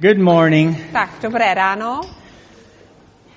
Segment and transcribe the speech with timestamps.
[0.00, 0.76] Good morning.
[0.92, 2.00] Tak, dobré ráno.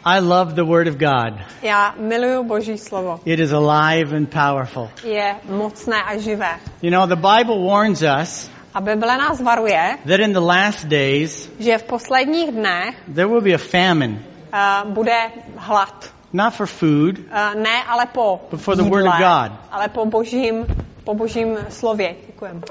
[0.05, 1.39] I love the Word of God.
[1.61, 3.19] Já miluju Boží slovo.
[3.25, 4.89] It is alive and powerful.
[5.03, 6.59] Je mocné a živé.
[6.81, 11.49] You know, the Bible warns us A Bible nás varuje, that in the last days
[11.59, 14.19] že v posledních dnech there will be a famine,
[14.53, 16.09] uh, bude hlad.
[16.33, 19.51] not for food, Uh, ne, ale po But for the jídle, word of God.
[19.71, 20.65] ale po božím,
[21.03, 22.15] po božím slově.
[22.27, 22.61] Děkujem.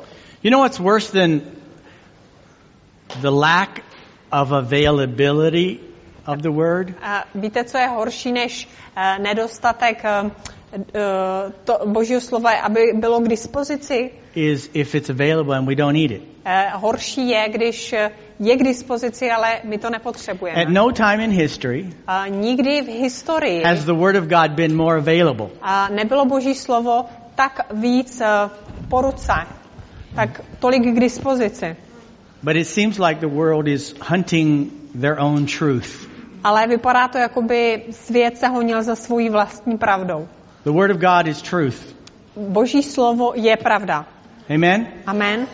[0.43, 1.41] You know what's worse than
[3.21, 3.83] the lack
[4.33, 5.81] of availability
[6.27, 6.91] of the Word?
[6.91, 10.31] Uh, víte, co je horší než uh, nedostatek uh,
[11.65, 14.11] to božího slova, aby bylo k dispozici?
[14.35, 16.23] Is if it's available and we don't eat it.
[16.47, 17.95] Uh, horší je, když
[18.41, 20.63] je k dispozici, ale my to nepotřebujeme.
[20.63, 24.77] At no time in history Uh, nikdy v historii has the Word of God been
[24.77, 25.49] more available.
[25.63, 27.05] a nebylo Boží slovo
[27.35, 28.51] tak víc uh,
[28.89, 29.33] po ruce,
[30.15, 31.77] tak tolik k dispozici.
[32.43, 36.09] But it seems like the world is hunting their own truth.
[36.45, 40.29] Ale vypadá to, jako by svět se honil za svojí vlastní pravdou.
[40.65, 41.95] The Word of God is truth.
[42.37, 44.07] Boží slovo je pravda.
[44.49, 44.87] Amen?
[45.07, 45.47] Amen.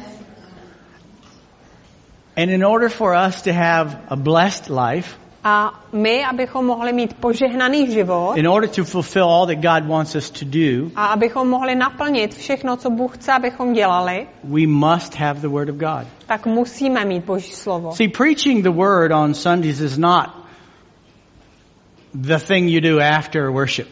[2.37, 7.15] And in order for us to have a blessed life, A my, abychom mohli mít
[7.15, 11.49] požehnaný život in order to fulfill all that God wants us to do, a abychom
[11.49, 16.07] mohli naplnit všechno, co Bůh chce, abychom dělali, we must have the Word of God.
[16.27, 17.93] tak musíme mít Boží slovo.
[17.93, 20.27] See, preaching the Word on Sundays is not
[22.15, 23.89] the thing you do after worship.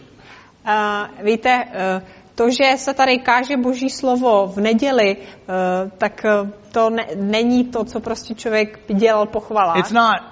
[0.67, 2.03] Uh, víte, uh,
[2.35, 7.65] to, že se tady káže Boží slovo v neděli, uh, tak uh, to ne, není
[7.65, 9.79] to, co prostě člověk dělal po chvalách.
[9.79, 10.32] It's not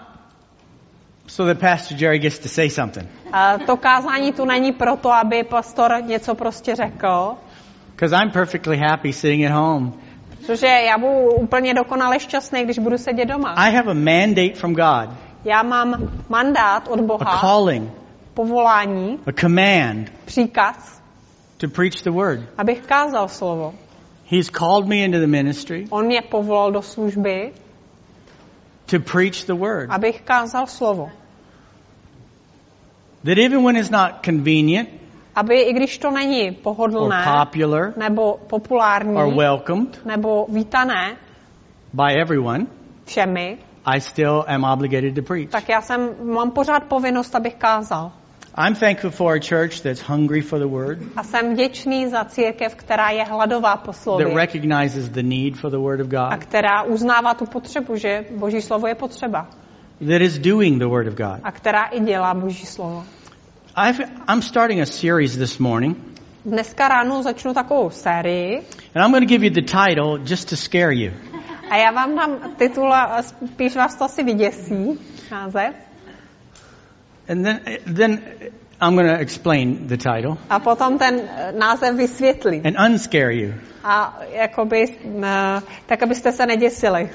[1.31, 3.09] so that Pastor Jerry gets to say something.
[3.27, 7.35] Uh, to kázání tu není proto, aby pastor něco prostě řekl,
[7.95, 9.93] Because I'm perfectly happy sitting at home.
[10.47, 13.53] protože já budu úplně dokonale šťastný, když budu sedět doma.
[13.55, 15.11] I have a mandate from God,
[15.45, 17.91] Já mám mandát od a Boha, calling,
[18.35, 21.03] povolání, a command příkaz,
[21.57, 22.41] to preach the Word.
[22.59, 23.75] abych kázal slovo.
[24.27, 27.53] He's called me into the ministry On mě povolal do služby,
[28.87, 29.91] to preach the Word.
[29.91, 31.11] abych kázal slovo.
[33.25, 34.89] That even when it's not convenient
[35.35, 41.17] Aby, i když to není or pohodlné, popular nebo populární, or welcomed nebo vítané
[41.93, 42.67] by everyone,
[43.05, 45.51] všemi, I still am obligated to preach.
[45.51, 48.13] tak já jsem, mám pořád povinnost, abych kázal.
[48.67, 52.75] I'm thankful for a church that's hungry for the Word, A jsem vděčný za církev,
[52.75, 56.45] která je hladová po that slově recognizes the need for the Word of a God,
[56.45, 59.49] která uznává tu potřebu, že Boží slovo je potřeba
[60.09, 61.41] that is doing the Word of God.
[61.43, 63.05] a která i dělá Boží slovo.
[63.77, 65.97] I've, I'm starting a series this morning,
[66.45, 68.57] Dneska ráno začnu takovou sérii
[68.95, 71.13] and I'm going to give you the title just to scare you.
[71.71, 75.01] a já vám dám titul a spíš vás to asi vyděsí,
[75.31, 75.75] název.
[77.29, 77.61] And then,
[77.97, 78.21] then
[78.83, 82.63] I'm going to explain the title A potom ten eh, název vysvětlí.
[82.65, 83.53] and unscare you.
[83.85, 84.85] A jakoby,
[85.25, 87.11] eh, tak abyste se neděsili.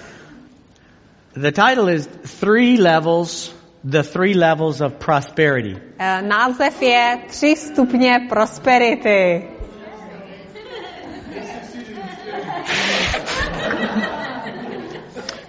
[1.35, 3.53] The title is Three Levels,
[3.84, 5.75] the Three Levels of Prosperity.
[6.22, 9.41] Název je Tři stupně prosperity.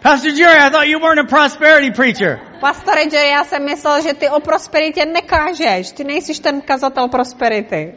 [0.02, 2.40] Pastor Jerry, I thought you weren't a prosperity preacher.
[2.60, 5.92] Pastore Jerry, já jsem myslel, že ty o prosperitě nekážeš.
[5.92, 7.94] Ty nejsi ten kazatel prosperity.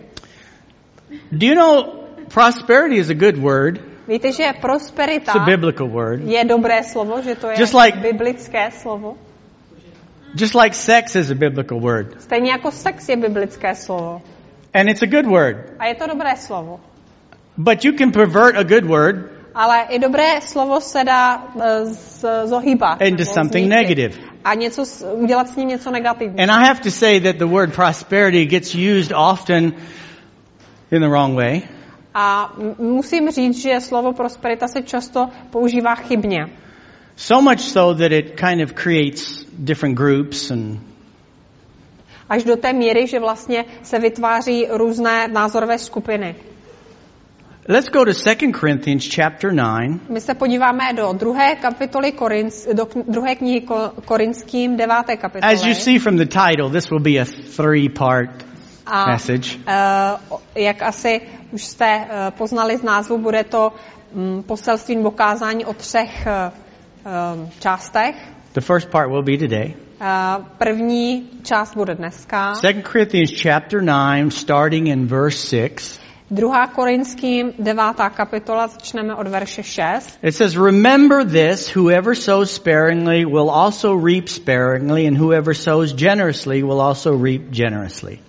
[1.32, 1.84] Do you know
[2.34, 3.89] prosperity is a good word?
[4.10, 6.22] Víte, že prosperita It's a biblical word.
[6.26, 9.18] je dobré slovo, že to je Just like- biblické slovo.
[10.36, 12.22] Just like sex is a biblical word.
[12.22, 14.22] Stejně jako sex je biblické slovo.
[14.74, 15.58] And it's a good word.
[15.80, 16.80] A je to dobré slovo.
[17.58, 19.16] But you can pervert a good word
[19.56, 23.02] Ale i dobré slovo se dá eh, z- zohýbat.
[23.02, 23.70] into something zničit.
[23.98, 24.14] negative.
[24.46, 24.84] A něco,
[25.14, 26.40] udělat s ním něco negativního.
[26.44, 29.74] And I have to say that the word prosperity gets used often
[30.92, 31.62] in the wrong way.
[32.14, 36.40] A musím říct, že slovo prosperita se často používá chybně.
[37.16, 40.80] So much so that it kind of creates different groups and
[42.30, 46.36] Až do té míry, že vlastně se vytváří různé názorové skupiny.
[47.68, 52.88] Let's go to 2 Corinthians chapter 9 My se podíváme do druhé kapitoly Korinc, do
[53.08, 55.54] druhé knihy Ko- Korinským, deváté kapitoly.
[55.54, 58.30] As you see from the title, this will be a three-part
[58.86, 59.58] A message.
[59.58, 61.22] uh, jak asi
[61.52, 63.72] už jste uh, poznali z názvu, bude to
[64.14, 66.54] um, poselství nebo kázání o třech uh,
[67.42, 68.16] um, částech.
[68.54, 69.74] The first part will be today.
[70.02, 72.54] Uh, první část bude dneska.
[72.62, 76.00] 2 Corinthians chapter 9, starting in verse 6.
[76.32, 76.68] 2.
[76.68, 77.96] Korinským 9.
[78.14, 80.20] kapitola, začneme od verše 6.
[80.22, 86.64] It says, Remember this, whoever sows sparingly will also reap sparingly, and whoever sows generously
[86.64, 88.20] will also reap generously.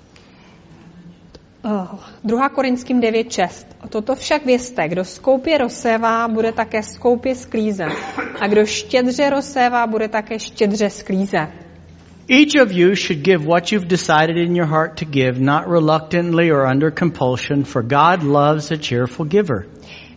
[1.64, 2.48] Uh, 2.
[2.48, 3.66] Korinským 9.6.
[3.88, 7.92] Toto však vězte, kdo skoupě rozsévá, bude také skoupě sklízet.
[8.40, 11.48] A kdo štědře rozsévá, bude také štědře sklízet.
[12.28, 16.52] Each of you should give what you've decided in your heart to give, not reluctantly
[16.52, 19.66] or under compulsion, for God loves a cheerful giver.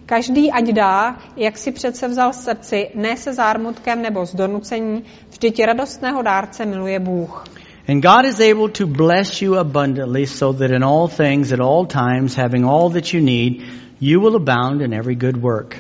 [0.06, 5.04] Každý ať dá, jak si přece vzal v srdci, ne se zármutkem nebo z donucení,
[5.30, 7.44] vždyť radostného dárce miluje Bůh.
[7.88, 11.86] And God is able to bless you abundantly so that in all things, at all
[11.86, 13.62] times, having all that you need,
[14.00, 15.76] you will abound in every good work.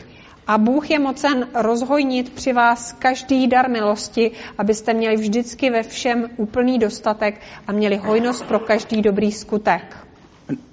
[0.47, 6.29] A Bůh je mocen rozhojnit při vás každý dar milosti, abyste měli vždycky ve všem
[6.37, 9.97] úplný dostatek a měli hojnost pro každý dobrý skutek.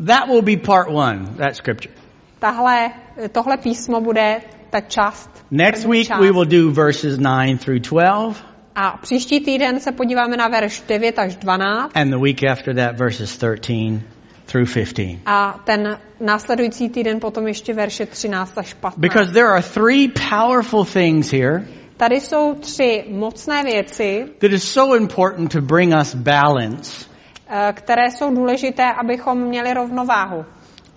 [0.07, 1.95] That will be part one, that scripture.
[2.39, 2.91] Tahle,
[3.33, 4.41] tohle písmo bude
[4.71, 5.31] ta část.
[5.51, 6.21] Next week část.
[6.21, 8.50] we will do verses 9 through 12,
[8.83, 12.99] A příští týden se podíváme na verš 9 až 12 and the week after that
[12.99, 14.01] verses 13
[14.47, 15.19] through 15.
[15.27, 18.99] a ten následující týden potom ještě verše 13 až 15.
[18.99, 21.65] Because there are three powerful things here
[21.97, 27.07] Tady jsou tři mocné věci, that is so important to bring us balance
[27.49, 30.45] eh, které jsou důležité, abychom měli rovnováhu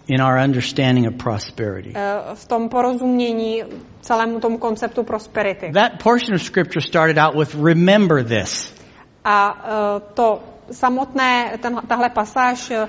[0.08, 1.94] in our understanding of prosperity.
[1.96, 3.64] eh, v tom porozumění
[4.02, 5.72] celému tomu konceptu prosperity.
[5.72, 8.74] That portion of scripture started out with remember this.
[9.26, 12.88] A eh, to samotné, ten, tahle pasáž eh,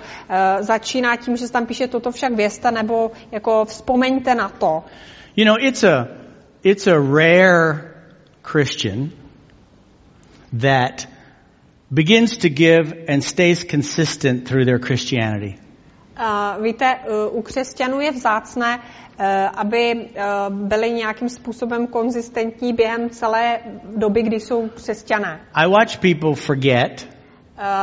[0.60, 4.84] začíná tím, že se tam píše toto však vězte, nebo jako vzpomeňte na to.
[5.36, 6.08] You know, it's a
[6.62, 7.94] it's a rare
[8.42, 9.10] Christian
[10.60, 11.08] that
[11.90, 15.63] begins to give and stays consistent through their Christianity.
[16.20, 19.26] Uh, víte, uh, u křesťanů je vzácné, uh,
[19.56, 23.58] aby uh, byli nějakým způsobem konzistentní během celé
[23.96, 25.40] doby, kdy jsou křesťané.
[25.54, 27.08] I watch people forget,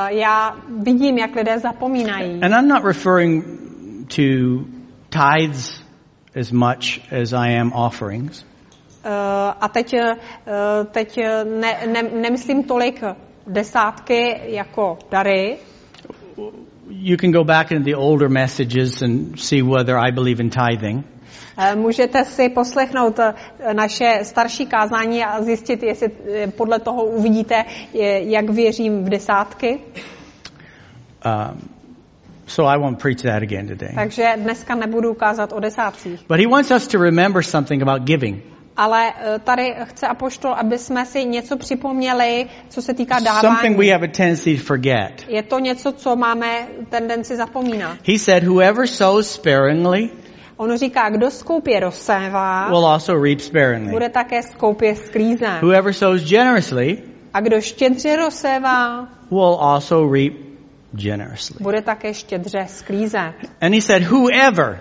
[0.07, 2.41] já vidím, jak lidé zapomínají.
[2.43, 3.45] and I'm not referring
[4.07, 4.23] to
[5.09, 5.83] tithes
[6.39, 8.43] as much as I am offerings.
[8.43, 9.09] Uh,
[9.61, 11.19] a teď, uh, teď
[11.59, 13.03] ne, ne, nemyslím tolik
[13.47, 15.57] desátky jako dary.
[16.93, 21.03] You can go back into the older messages and see whether I believe in tithing.
[21.57, 23.25] Uh, Můžete si poslechnout uh,
[23.73, 27.65] naše starší kázání a zjistit, jestli uh, podle toho uvidíte,
[28.19, 29.79] jak věřím v desátky.
[31.25, 31.69] Um,
[32.47, 33.91] so I won't preach that again today.
[33.95, 36.25] Takže dneska nebudu kázat o desátcích.
[36.27, 38.43] But he wants us to remember something about giving.
[38.81, 43.85] Ale eh, tady chce apoštol, aby jsme si něco připomněli, co se týká Something we
[43.85, 43.89] dávání.
[43.89, 45.13] have a tendency to forget.
[45.27, 47.97] Je to něco, co máme tendenci zapomínat.
[48.07, 50.09] He said, Whoever sows sparingly
[50.57, 53.91] On říká, kdo skoupě rozsévá, will also reap sparingly.
[53.91, 55.61] bude také skoupě sklízet.
[55.61, 56.97] Whoever sows generously
[57.33, 60.33] A kdo štědře rozsévá, will also reap
[60.91, 61.55] generously.
[61.61, 63.33] bude také štědře sklízet.
[63.61, 64.79] And he said, Whoever,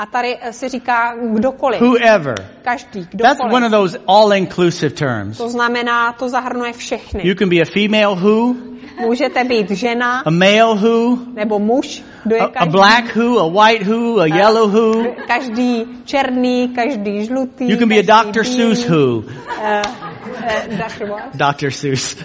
[0.00, 2.34] A tady eh, se říká kdokoliv, whoever.
[2.62, 3.70] každý, That's one of kdokoliv.
[3.70, 5.38] those all inclusive terms.
[5.38, 7.28] To znamená, to zahrnuje všechny.
[7.28, 8.54] You can be a female who,
[9.00, 12.70] Můžete být žena a male who, nebo muž, kdo je a, a každý.
[12.72, 15.04] black who, a white who, a yellow who.
[15.26, 17.70] Každý černý, každý žlutý.
[17.70, 18.44] You can be a Dr.
[18.44, 19.16] Seuss who.
[19.16, 21.06] Uh, uh, Dr.
[21.06, 21.36] what?
[21.36, 21.70] Dr.
[21.70, 22.16] Seuss.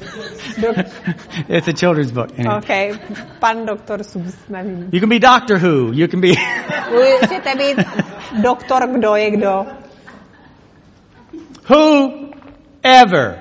[0.61, 0.85] Dok-
[1.49, 2.31] it's a children's book.
[2.37, 2.55] Anyway.
[2.55, 2.93] OK,
[3.39, 4.89] pan doktor Seuss, nevím.
[4.91, 5.91] You can be Doctor Who.
[5.93, 6.33] You can be.
[6.91, 7.77] Můžete být
[8.41, 9.65] doktor, kdo je kdo.
[11.67, 13.39] Whoever.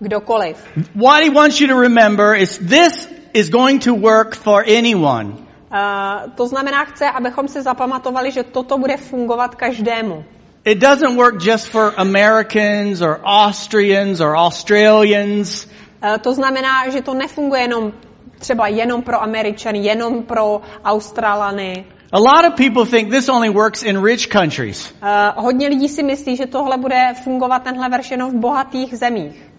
[0.00, 0.56] Kdokoliv.
[0.94, 5.34] What he wants you to remember is this is going to work for anyone.
[5.70, 10.24] Uh, to znamená, chce, abychom si zapamatovali, že toto bude fungovat každému.
[10.64, 15.66] It doesn't work just for Americans or Austrians or Australians.
[16.02, 17.92] Uh, to znamená, že to nefunguje jenom
[18.38, 21.84] třeba jenom pro Američany, jenom pro Australany.
[22.12, 24.92] A lot of people think this only works in rich countries.
[25.02, 29.50] Uh, hodně lidí si myslí, že tohle bude fungovat tenhle verš jenom v bohatých zemích.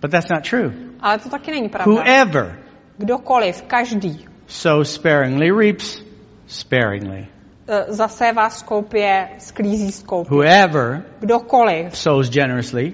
[0.00, 0.72] But that's not true.
[1.00, 1.92] Ale to taky není pravda.
[1.92, 2.58] Whoever
[2.98, 6.02] Kdokoliv, každý, sows sparingly reaps
[6.46, 7.28] sparingly.
[7.70, 10.30] Uh, zasévá skoupě, sklízí skoupě.
[10.36, 12.92] Whoever Kdokoliv, sows generously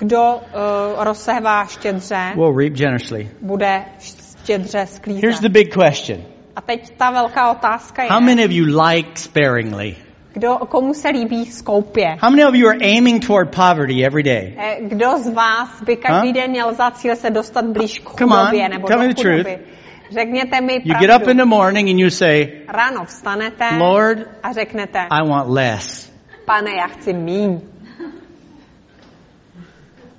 [0.00, 3.30] kdo uh, rozsévá štědře, will reap generously.
[3.42, 5.40] bude štědře Here's sklízet.
[5.40, 6.18] the big question.
[6.56, 9.96] A teď ta velká otázka How je, many of you like sparingly?
[10.32, 12.06] kdo, komu se líbí skoupě?
[12.20, 14.54] How many of you are aiming toward poverty every day?
[14.58, 16.34] Eh, Kdo z vás by každý Huh?
[16.34, 19.14] den měl za cíl se dostat blíž k Come on, chudobě nebo tell do me
[19.14, 19.46] the truth.
[20.10, 24.52] Řekněte mi You get up in the morning and you say, Ráno vstanete Lord, a
[24.52, 26.12] řeknete, I want less.
[26.44, 27.60] pane, já chci míň.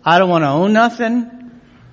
[0.05, 1.25] I don't want to own nothing,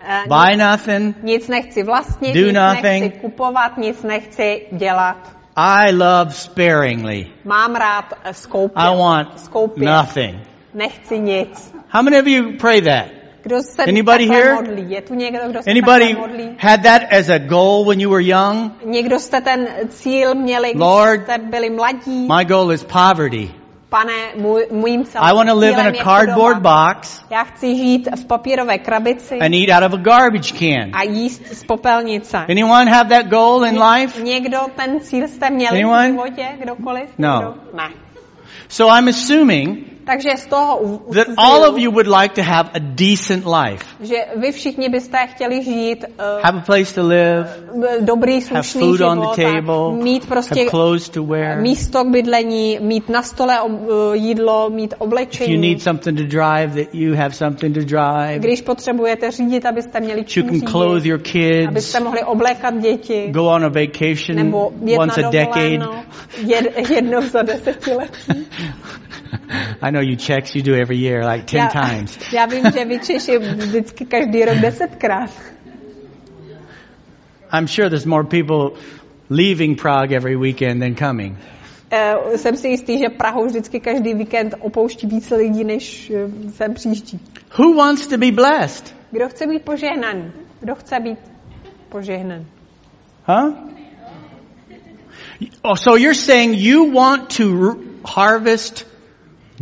[0.08, 1.16] Eh, buy nothing.
[1.22, 2.82] Nic nechci vlastnit, Do nic nothing.
[3.02, 5.36] nechci kupovat, nic nechci dělat.
[5.56, 7.26] I love sparingly.
[7.44, 8.82] Mám rád eh, skoupě.
[8.82, 9.84] I want skoupě.
[9.88, 10.36] nothing.
[10.74, 11.74] Nechci nic.
[11.88, 13.06] How many of you pray that?
[13.46, 13.56] Kdo
[13.88, 14.54] Anybody here?
[14.54, 14.84] modlí?
[14.88, 16.16] Je tu někdo, kdo se Anybody
[16.58, 18.72] had that as a goal when you were young?
[18.84, 22.28] Někdo jste ten cíl měli, když Lord, jste byli mladí?
[22.36, 23.50] My goal is poverty.
[23.88, 28.24] Pane, můj, mým I want to live in a cardboard box Já chci žít v
[28.24, 30.90] papírové krabici and eat out of a garbage can.
[30.92, 32.38] a jíst z popelnice.
[32.48, 34.22] Anyone have that goal in life?
[34.22, 36.08] Někdo ten cíl jste měli Anyone?
[36.08, 36.48] v životě?
[36.62, 37.08] Kdokoliv?
[37.18, 37.34] No.
[37.34, 37.54] Někdo?
[37.76, 37.88] Ne.
[38.68, 42.78] So I'm assuming Takže z toho that all of you would like to have a
[42.78, 43.84] decent life.
[44.00, 47.46] že vy všichni byste chtěli žít uh, Have a place to live,
[48.00, 51.60] dobrý, have slušný food život, on the table, mít prostě have clothes to wear.
[51.60, 55.58] místo k bydlení, mít na stole uh, jídlo, mít If you oblečení.
[55.58, 58.38] need something to drive, that you have something to drive.
[58.38, 63.28] Když potřebujete řídit, abyste měli You čím can clothe your kids, abyste mohli oblékat děti,
[63.30, 65.88] go on a vacation nebo once a decade.
[66.46, 68.46] jed, jednou za desetiletí.
[69.82, 72.18] I know you Czechs, you do every year like ten Já, times.
[72.32, 75.30] já vím, že vy Češi vždycky každý rok desetkrát.
[77.52, 78.80] I'm sure there's more people
[79.30, 81.38] leaving Prague every weekend than coming.
[81.92, 86.74] Uh, jsem si jistý, že Prahu vždycky každý víkend opouští více lidí, než uh, sem
[86.74, 87.20] příští.
[87.58, 88.94] Who wants to be blessed?
[89.10, 90.32] Kdo chce být požehnaný?
[90.60, 91.18] Kdo chce být
[91.88, 92.46] požehnaný?
[93.26, 93.54] Huh?
[95.62, 98.86] Oh, so you're saying you want to harvest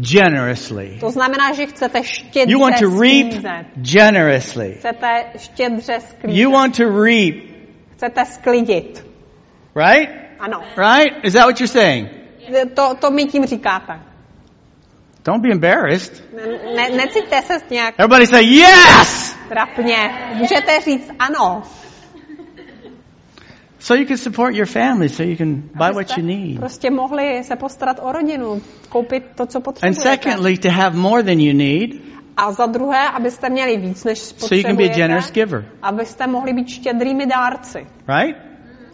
[0.00, 0.96] generously.
[1.00, 3.66] To znamená, že chcete štědře You want to reap sklízet.
[3.76, 4.74] generously.
[4.78, 6.38] Chcete štědře sklízet.
[6.40, 7.34] You want to reap,
[7.96, 9.06] Chcete sklidit.
[9.76, 10.08] right?
[10.40, 10.60] Ano.
[10.76, 11.24] Right?
[11.24, 12.08] Is that what you're saying?
[12.74, 14.00] To, to mi tím říkáte.
[15.24, 16.22] Don't be embarrassed.
[16.36, 16.42] Ne,
[16.76, 19.36] ne, necítíte se nějak Everybody say yes!
[19.48, 19.96] trapně.
[20.34, 21.62] Můžete říct ano.
[23.84, 26.58] So you can support your family, so you can buy what you need.
[26.58, 30.00] Prostě mohli se postarat o rodinu, koupit to, co And potřebujete.
[30.00, 31.90] secondly, to have more than you need,
[32.36, 35.64] A za druhé, abyste měli víc, než so you can be a potřebujete, generous giver.
[35.82, 37.86] abyste mohli být štědrými dárci.
[38.08, 38.36] Right?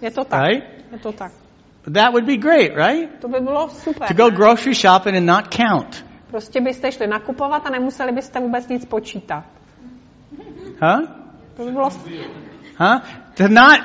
[0.00, 0.48] Je to tak.
[0.48, 0.64] Right?
[0.92, 1.32] Je to tak.
[1.94, 3.10] That would be great, right?
[3.20, 4.08] To by bylo super.
[4.08, 6.04] To go grocery shopping and not count.
[6.30, 9.44] Prostě byste šli nakupovat a nemuseli byste vůbec nic počítat.
[10.82, 11.08] Huh?
[11.56, 11.90] To by bylo...
[12.78, 13.00] Huh?
[13.34, 13.80] To not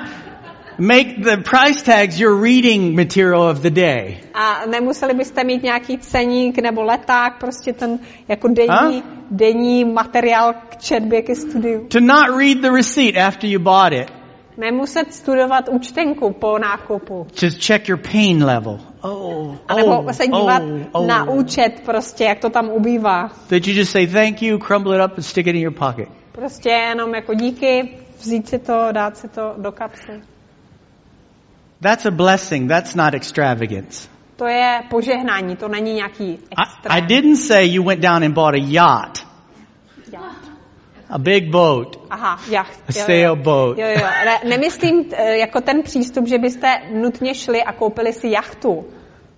[0.78, 4.18] make the price tags your reading material of the day.
[4.34, 9.02] A nemuseli byste mít nějaký ceník nebo leták, prostě ten jako denní, A?
[9.30, 11.86] denní materiál k četbě, ke studiu.
[11.88, 14.12] To not read the receipt after you bought it.
[14.58, 17.26] Nemuset studovat účtenku po nákupu.
[17.42, 18.78] Just check your pain level.
[19.00, 21.06] Oh, A nebo oh, se dívat oh, oh.
[21.06, 23.28] na účet prostě, jak to tam ubývá.
[23.28, 26.08] That you just say thank you, crumble it up and stick it in your pocket.
[26.32, 30.22] Prostě jenom jako díky, vzít si to, dát si to do kapsy.
[31.80, 32.68] That's a blessing.
[32.68, 34.08] That's not extravagance.
[34.36, 36.96] To je požehnání, to není nějaký I, extrém.
[36.98, 39.26] I didn't say you went down and bought a yacht,
[40.12, 40.50] Jacht.
[41.10, 42.80] a big boat, Aha, jacht.
[42.88, 43.04] a jo.
[43.04, 43.78] sailboat.
[43.78, 44.06] Jo, jo.
[44.24, 48.84] Ne, nemyslím eh, jako ten přístup, že byste nutně šli a koupili si jachtu.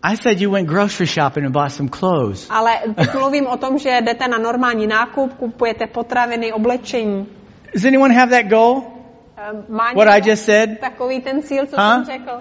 [0.03, 2.47] I said you went grocery shopping and bought some clothes.
[2.51, 2.73] Ale
[3.19, 7.27] mluvím o tom, že jdete na normální nákup, kupujete potraviny, oblečení.
[7.75, 8.98] Does anyone have that goal?
[9.39, 10.81] Um, Má What I just said?
[10.81, 11.93] takový ten cíl, co Huh?
[11.93, 12.39] jsem řekl?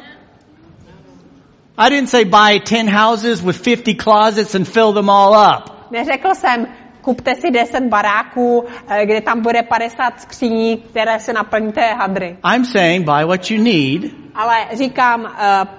[1.78, 5.92] I didn't say buy 10 houses with 50 closets and fill them all up.
[5.92, 6.68] Neřekl jsem,
[7.08, 12.38] kupte si 10 baráků, eh, kde tam bude 50 skříní, které se naplníte hadry.
[12.56, 15.30] I'm saying buy what you need Ale říkám, uh,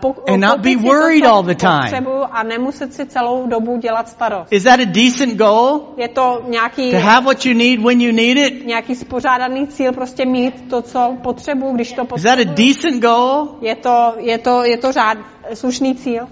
[0.01, 1.81] po, And not be worried to, all the time.
[1.81, 4.53] potřebuju a nemuset si celou dobu dělat starost.
[4.53, 5.81] Is that a decent goal?
[5.97, 8.67] Je to nějaký, To have what you need when you need it?
[8.67, 12.57] nějaký spořádaný cíl, prostě mít to, co potřebuju, když to Is that a potřebuju.
[12.69, 13.49] decent goal?
[13.61, 15.19] Je to, je to, je to řád,
[15.55, 16.29] slušný cíl.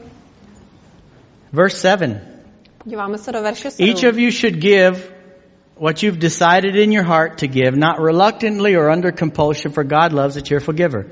[1.53, 2.36] Verse 7.
[2.89, 3.91] Díváme se do verše 7.
[3.91, 5.01] Each of you should give
[5.81, 10.13] what you've decided in your heart to give, not reluctantly or under compulsion, for God
[10.13, 11.07] loves a cheerful giver.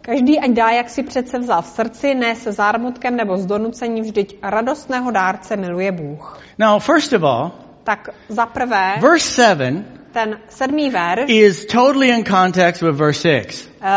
[0.00, 4.00] Každý ať dá, jak si přece vzal v srdci, ne se zármutkem nebo z donucení,
[4.00, 6.40] vždyť radostného dárce miluje Bůh.
[6.58, 7.52] Now, first of all,
[7.84, 13.68] Tak za prvé, verse 7 ten sedmý verš is totally in context with verse 6
[13.80, 13.90] uh,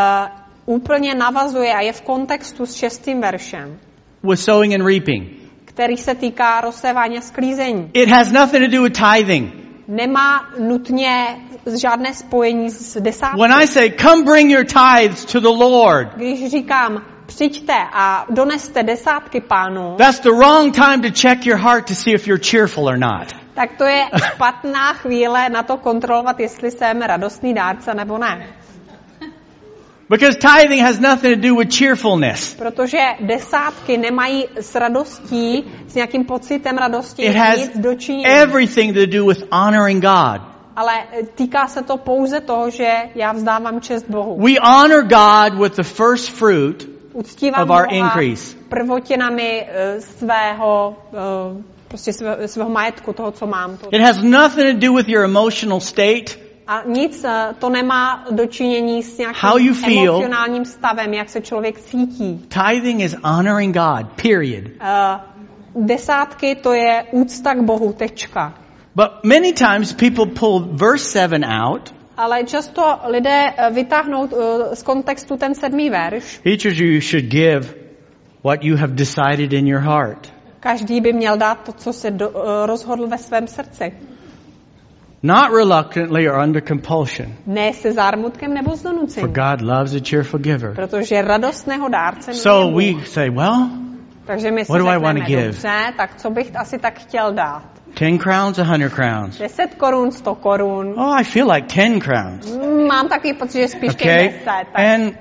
[0.66, 3.80] úplně navazuje a je v kontextu s šestým veršem,
[4.24, 5.47] with sowing and reaping.
[5.78, 7.90] Který se týká rozsévání a sklízení.
[7.94, 9.54] It has nothing to do with tithing.
[9.88, 11.38] nemá nutně
[11.82, 13.42] žádné spojení s desátky.
[13.42, 18.84] When I say, come bring your tithes to the Lord, Když říkám, přijďte a doneste
[18.84, 22.86] desátky pánu, that's the wrong time to check your heart to see if you're cheerful
[22.88, 23.28] or not.
[23.54, 28.48] tak to je špatná chvíle na to kontrolovat, jestli jsem radostný dárce nebo ne.
[30.10, 32.56] Because tithing has nothing to do with cheerfulness.
[32.56, 38.26] Protože desátky nemají s radostí, s nějakým pocitem radosti It has nic dočinění.
[38.26, 40.42] everything to do with honoring God.
[40.76, 40.94] Ale
[41.36, 44.38] týká se to pouze toho, že já vzdávám čest Bohu.
[44.38, 48.58] We honor God with the first fruit Uctívám of our Boha increase.
[48.70, 53.78] prvotinami eh, svého, eh, prostě svého, svého majetku, toho, co mám.
[53.78, 53.88] To.
[53.92, 56.47] It has nothing to do with your emotional state.
[56.68, 60.14] A nic eh, to nemá dočinění s How you nějakým feel.
[60.14, 62.48] emocionálním stavem, jak se člověk cítí.
[62.48, 64.64] Tithing is honoring God, period.
[64.82, 65.20] Eh,
[65.76, 68.54] Desátky to je úcta k Bohu, tečka.
[68.96, 71.94] But many times people pull verse 7 out.
[72.18, 74.30] Ale často lidé eh, vytáhnou
[74.74, 76.42] z kontextu ten sedmý verš.
[76.46, 77.74] Each of you should give
[78.44, 80.34] what you have decided in your heart.
[80.60, 82.32] Každý by měl dát to, co se do,
[82.66, 83.94] rozhodl ve svém srdci.
[85.24, 87.34] Not reluctantly or under compulsion.
[87.46, 89.34] Ne se zármutkem nebo z For donucení.
[89.34, 90.76] God loves a cheerful giver.
[90.76, 93.70] Protože radostného dárce So we say, well,
[94.26, 95.46] Takže my si What do I řekneme, wanna give?
[95.46, 97.64] dobře, tak co bych asi tak chtěl dát?
[98.00, 99.38] 10 crowns, 100 crowns.
[99.38, 100.94] 10 korun, 100 korun.
[100.98, 102.58] Oh, I feel like 10 crowns.
[102.88, 104.28] Mám takový pocit, že spíš Okay?
[104.28, 104.44] 10.
[104.46, 104.68] Tak.
[104.76, 105.14] And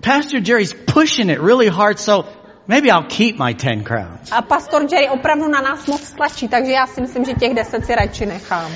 [0.00, 2.28] Pastor Jerry's pushing it really hard, so
[2.70, 4.30] maybe I'll keep my 10 crowns.
[4.32, 7.86] A pastor Jerry opravdu na nás moc tlačí, takže já si myslím, že těch 10
[7.86, 8.72] si radši nechám.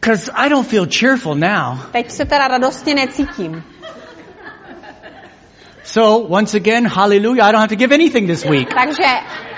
[0.00, 1.78] Because I don't feel cheerful now.
[1.92, 3.62] Teď se teda radostně necítím.
[5.84, 8.68] So, once again, hallelujah, I don't have to give anything this week.
[8.74, 9.04] Takže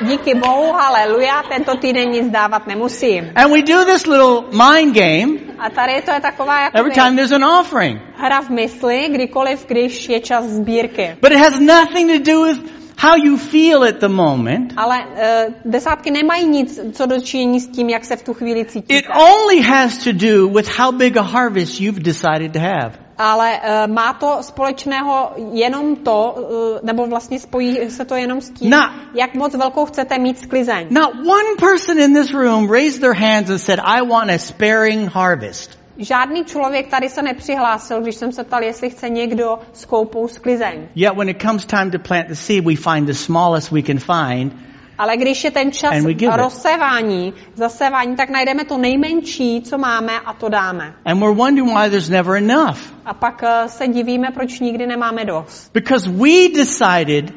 [0.00, 3.32] díky Bohu, haleluja, tento týden nic dávat nemusím.
[3.34, 7.16] And we do this little mind game A tady to je taková jako every time
[7.16, 8.00] there's an offering.
[8.16, 11.16] hra v mysli, kdykoliv, když je čas sbírky.
[11.20, 14.73] But it has nothing to do with how you feel at the moment.
[14.76, 18.71] Ale uh, desátky nemají nic, co dočinění s tím, jak se v tu chvíli It
[18.71, 19.09] cítíte.
[19.09, 22.92] only has to do with how big a harvest you've decided to have.
[23.19, 28.50] Ale uh, má to společného jenom to, uh, nebo vlastně spojí se to jenom s
[28.50, 30.86] tím, Na- jak moc velkou chcete mít sklizeň.
[30.91, 35.08] Not one person in this room raised their hands and said, I want a sparing
[35.13, 35.79] harvest.
[36.00, 40.89] Žádný člověk tady se nepřihlásil, když jsem se ptal, jestli chce někdo skoupou sklizeň.
[40.95, 43.99] Yet when it comes time to plant the seed, we find the smallest we can
[43.99, 44.52] find.
[44.99, 45.95] Ale když je ten čas
[46.36, 50.95] rozsévání, zasévání, tak najdeme to nejmenší, co máme a to dáme.
[51.04, 52.78] And we're wondering why there's never enough.
[53.04, 55.71] A pak eh, se divíme, proč nikdy nemáme dost.
[55.75, 57.32] Because we decided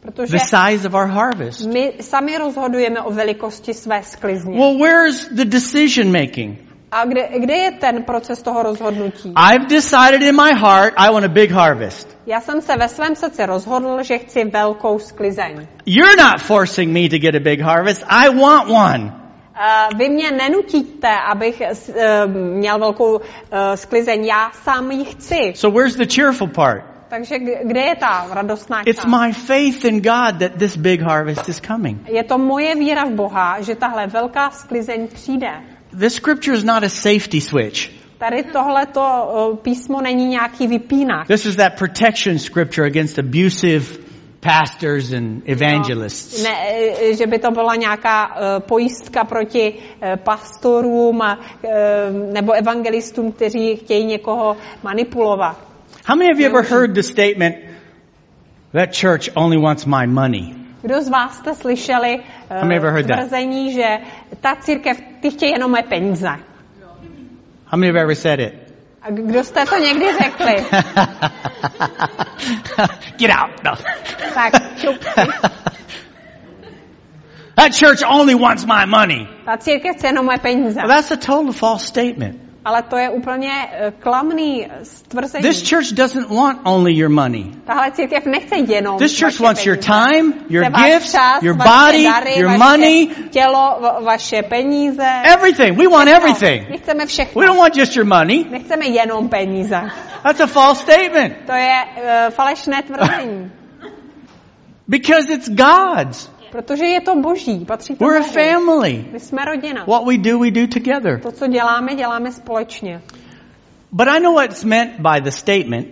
[0.00, 1.66] Protože the size of our harvest.
[1.66, 4.58] my sami rozhodujeme o velikosti své sklizně.
[4.58, 6.73] Well, where's the decision making?
[6.94, 9.34] A kde, kde je ten proces toho rozhodnutí?
[9.36, 12.18] I've decided in my heart I want a big harvest.
[12.26, 15.66] Já jsem se ve svém srdci rozhodl, že chci velkou sklizeň.
[15.86, 18.04] You're not forcing me to get a big harvest.
[18.08, 19.04] I want one.
[19.04, 23.20] Uh, vy mě nenutíte, abych uh, měl velkou uh,
[23.74, 25.52] sklizeň, já sám ji chci.
[25.54, 26.84] So where's the cheerful part?
[27.08, 29.06] Takže kde je ta radostná It's část?
[29.06, 32.08] my faith in God that this big harvest is coming.
[32.08, 35.73] Je to moje víra v Boha, že tahle velká sklizeň přijde.
[35.98, 37.90] This scripture is not a safety switch.
[38.18, 41.26] Tady tohleto písmo není nějaký vypínač.
[41.26, 43.84] This is that protection scripture against abusive
[44.40, 46.42] pastors and evangelists.
[46.42, 51.70] Ne, eh, že by to byla nějaká uh, pojistka proti uh, pastorům a, uh,
[52.32, 55.58] nebo evangelistům, kteří chtějí někoho manipulovat.
[56.06, 57.56] How many of you ever heard the statement,
[58.72, 60.54] that church only wants my money?
[60.82, 63.98] Kdo z vás jste slyšeli uh, tvrzení, že
[64.40, 66.28] ta církev, ty chtějí jenom moje peníze?
[67.66, 68.54] How many have ever said it?
[69.02, 70.54] A kdo jste to někdy řekli?
[73.18, 73.64] Get out.
[73.64, 73.72] No.
[74.34, 75.04] Tak, čup.
[77.54, 79.28] that church only wants my money.
[79.44, 80.80] Ta církev chce jenom moje peníze.
[80.80, 82.43] Well, that's a total false statement.
[82.64, 85.42] Ale to je úplně eh, klamný stvrzení.
[85.42, 87.44] This church doesn't want only your money.
[87.64, 92.38] Tahle církev nechce jenom This church wants your time, your gifts, čas, your body, dary,
[92.38, 95.22] your money, tělo, va- vaše peníze.
[95.24, 95.78] everything.
[95.78, 96.70] We want everything.
[96.70, 97.40] My chceme všechno.
[97.40, 98.44] We don't want just your money.
[98.50, 99.90] Nechceme jenom peníze.
[100.22, 101.34] That's a false statement.
[101.46, 103.50] To je uh, falešné tvrzení.
[104.88, 106.33] Because it's God's.
[106.54, 109.04] Protože je to boží, patří to We're a family.
[109.12, 109.84] My jsme rodina.
[109.84, 111.20] What we do, we do together.
[111.20, 113.02] To, co děláme, děláme společně.
[113.92, 115.86] But I know what's meant by the statement.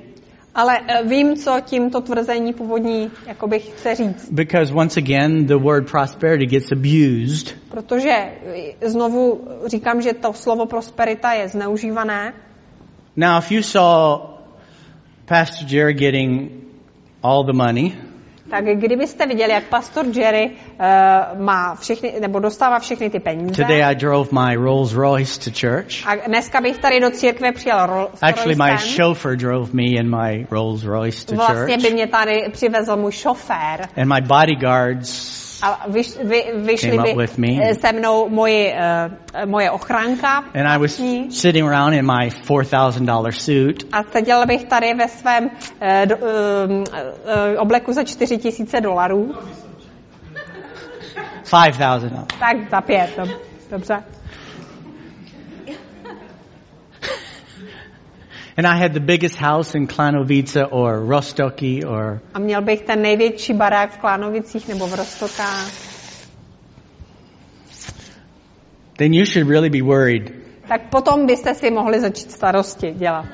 [0.55, 4.31] Ale eh, vím, co tímto tvrzení původní jakoby chce říct.
[4.31, 7.55] Because once again, the word prosperity gets abused.
[7.71, 12.33] Protože eh, znovu říkám, že to slovo prosperita je zneužívané.
[13.17, 14.19] Now, if you saw
[15.25, 16.51] Pastor Jerry getting
[17.23, 18.12] all the money,
[18.53, 23.63] Tak kdybyste viděli, jak pastor Jerry uh, má všechny, nebo dostává všechny ty peníze.
[23.63, 26.07] today I drove my Rolls Royce to church.
[26.07, 30.17] A dneska bych tady do církve přijel ro- s Actually, my chauffeur drove me in
[30.17, 31.93] my Rolls Royce to Vlastně by church.
[31.95, 37.49] mě tady přivezl můj šofér And my bodyguards a vyš, vy, vyšli by with me.
[37.71, 43.31] eh, se mnou moji, uh, moje ochránka And I was sitting around in my $4,000
[43.41, 43.87] suit.
[43.93, 46.85] a seděl bych tady ve svém uh, do, uh, uh,
[47.59, 49.35] obleku za 4 tisíce dolarů.
[51.45, 52.27] $5,000.
[52.41, 53.37] Tak za pět, dob-
[53.71, 54.03] dobře.
[58.57, 63.03] And I had the biggest house in Klanovice or Rostoki or A měl bych ten
[63.03, 65.93] největší barák v Klánovicích nebo v Rostokách.
[68.99, 70.33] then you should really be worried.
[70.69, 73.27] Tak potom byste si mohli začít starosti dělat.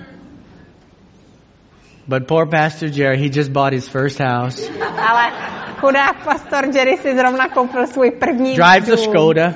[2.06, 4.70] But poor Pastor Jerry, he just bought his first house,
[5.08, 5.32] Ale
[5.80, 8.96] chudák pastor Jerry si zrovna koupil svůj první drives a.
[8.96, 9.54] Skoda,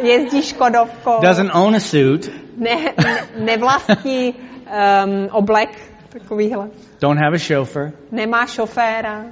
[0.00, 4.34] jezdí Škodovkou, doesn't own a suit, ne, ne, nevlastní
[4.72, 7.92] um, oblek takovýhle, don't have a chauffeur.
[8.10, 9.24] nemá šoféra.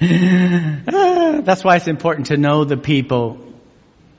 [1.44, 3.36] That's why it's important to know the people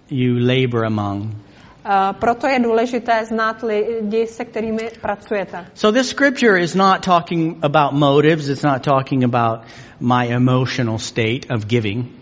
[0.10, 1.36] you labor among.
[1.86, 5.66] Uh, proto je důležité znát lidi, se kterými pracujete.
[5.74, 9.62] So this scripture is not talking about motives, it's not talking about
[10.00, 12.21] my emotional state of giving.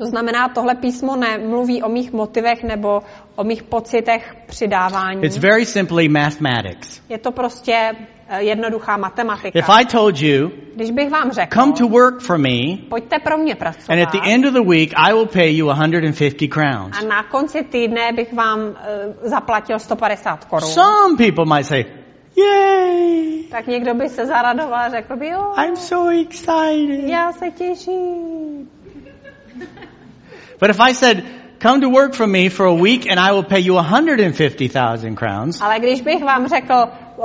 [0.00, 3.02] To znamená, tohle písmo nemluví o mých motivech nebo
[3.36, 5.22] o mých pocitech přidávání.
[5.22, 7.00] It's very simply mathematics.
[7.08, 7.92] Je to prostě
[8.28, 9.58] eh, jednoduchá matematika.
[9.58, 13.38] If I told you, Když bych vám řekl, come to work for me, pojďte pro
[13.38, 16.96] mě pracovat and at the end of the week I will pay you 150 crowns.
[16.98, 18.74] a na konci týdne bych vám uh,
[19.22, 21.84] zaplatil 150 korun, Some people might say,
[22.36, 23.44] Yay!
[23.50, 27.08] tak někdo by se zaradoval a řekl by, jo, I'm so excited.
[27.08, 28.68] já se těším.
[30.60, 31.24] But if I said,
[31.58, 35.60] come to work for me for a week and I will pay you 150,000 crowns,
[35.60, 36.74] Ale když bych vám řekl,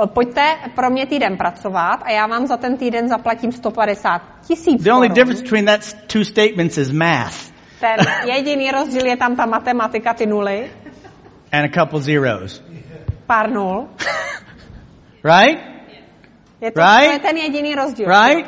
[0.06, 4.92] pojďte pro mě týden pracovat a já vám za ten týden zaplatím 150 tisíc the
[4.92, 7.96] only difference between that two statements is math ten
[8.34, 10.70] jediný rozdíl je tam ta matematika, ty nuly,
[11.52, 12.62] and a couple zeros.
[13.26, 13.88] pár nul.
[15.24, 15.58] Right?
[16.60, 17.06] Je to, Right?
[17.06, 18.06] to je ten jediný rozdíl.
[18.06, 18.46] Right?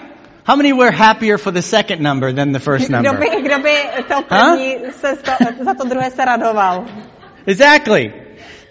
[0.48, 3.20] How many were happier for the second number than the first Kdo number?
[3.20, 6.84] by, kdo by to první se to, za to druhé se radoval?
[7.46, 8.12] Exactly.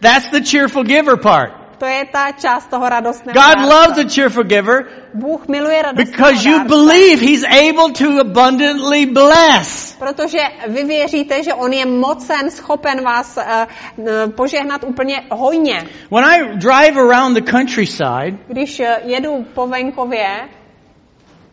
[0.01, 1.51] That's the cheerful giver part.
[1.77, 3.73] To je ta část toho radostného God dárce.
[3.73, 9.05] loves a cheerful giver Bůh miluje radostného because you dárce, believe He's able to abundantly
[9.05, 9.95] bless.
[9.99, 15.87] Protože vy věříte, že On je mocen, schopen vás uh, požehnat úplně hojně.
[16.11, 20.27] When I drive around the countryside, Když eh, jedu po venkově,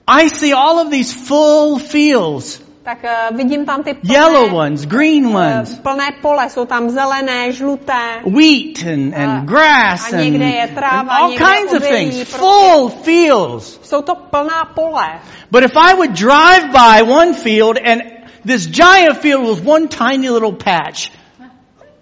[0.06, 2.60] I see all of these full fields.
[2.84, 6.50] tak uh, vidím tam ty plné, Yellow ones, green eh, ones, plné pole.
[6.50, 8.20] Jsou tam zelené, žluté.
[8.28, 11.82] wheat and, and A- grass a and, někde je and tráva, all někde kinds of
[11.82, 12.14] things.
[12.14, 12.36] prostě.
[12.38, 13.80] Full fields.
[13.82, 15.20] Jsou to plná pole.
[15.50, 18.02] But if I would drive by one field and
[18.44, 21.10] this giant field was one tiny little patch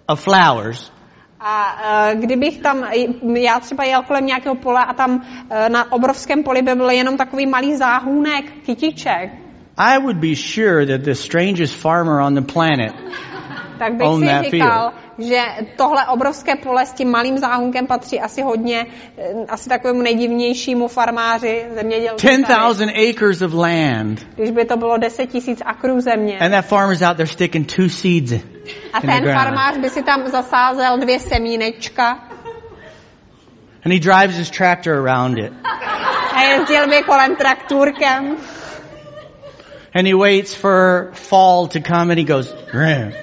[0.07, 0.91] of flowers,
[1.45, 1.75] A
[2.13, 2.85] uh, kdybych tam,
[3.35, 7.17] já třeba jel kolem nějakého pole a tam uh, na obrovském poli by byl jenom
[7.17, 9.31] takový malý záhůnek kytiček,
[9.77, 12.93] I would be sure that the strangest farmer on the planet
[13.79, 15.41] tak bych si říkal, že
[15.77, 18.85] tohle obrovské pole s tím malým záhůnkem patří asi hodně,
[19.17, 22.27] eh, asi takovému nejdivnějšímu farmáři, zemědělci.
[22.27, 22.37] tady.
[22.37, 24.27] 10,000 acres of land.
[24.35, 26.39] Když by to bylo 10 tisíc akrů země.
[26.39, 28.33] And that farmer's out there sticking two seeds
[28.93, 32.19] A ten farmář by si tam zasázel dvě semínečka
[33.85, 35.53] And he drives his tractor around it.
[36.35, 38.35] a jezdil by kolem traktůrkem
[39.95, 42.51] And he waits for fall to come and he goes,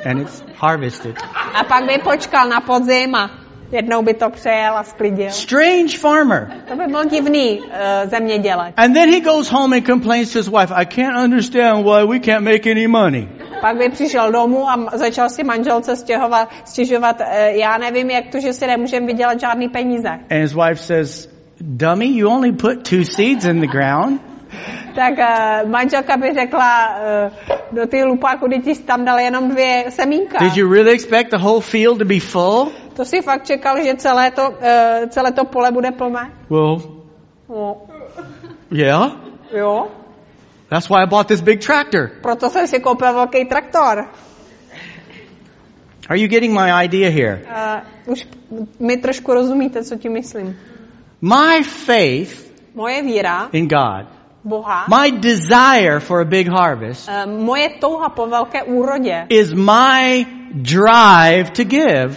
[0.05, 1.17] and it's harvested.
[1.55, 3.31] a pak by počkal na podzim a
[3.73, 5.31] jednou by to přejel a sklidil.
[5.31, 6.51] Strange farmer.
[6.69, 7.67] To by byl divný uh,
[8.11, 8.75] zemědělec.
[8.77, 12.21] And then he goes home and complains to his wife, I can't understand why we
[12.21, 13.29] can't make any money.
[13.61, 18.41] Pak by přišel domů a začal si manželce stěhovat, stěžovat, uh, já nevím, jak to,
[18.41, 20.09] že si nemůžeme vydělat žádný peníze.
[20.09, 21.29] And his wife says,
[21.61, 24.30] Dummy, you only put two seeds in the ground.
[24.95, 27.33] Tak uh, manželka by řekla uh,
[27.73, 30.39] do ty lupáku, kdy ti tam dal jenom dvě semínka.
[30.39, 32.73] Did you really expect the whole field to be full?
[32.97, 36.31] To si fakt čekal, že celé to, uh, celé to pole bude plné?
[36.51, 37.01] Well,
[37.51, 37.83] No,
[38.71, 39.17] yeah.
[39.51, 39.89] jo.
[40.69, 42.11] That's why I bought this big tractor.
[42.23, 44.07] Proto jsem si koupil velký traktor.
[46.09, 47.41] Are you getting my idea here?
[47.47, 48.29] Uh, už
[48.81, 50.57] mi trošku rozumíte, co tím myslím.
[51.21, 54.07] My faith Moje víra in God,
[54.45, 60.27] Boha, my desire for a big harvest uh, moje touha po velké úrodě is my
[60.55, 62.17] drive to give.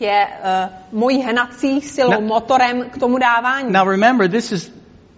[0.00, 2.20] je uh, mojí hnací silou, No.
[2.20, 3.72] motorem k tomu dávání.
[3.72, 4.70] Now remember, this is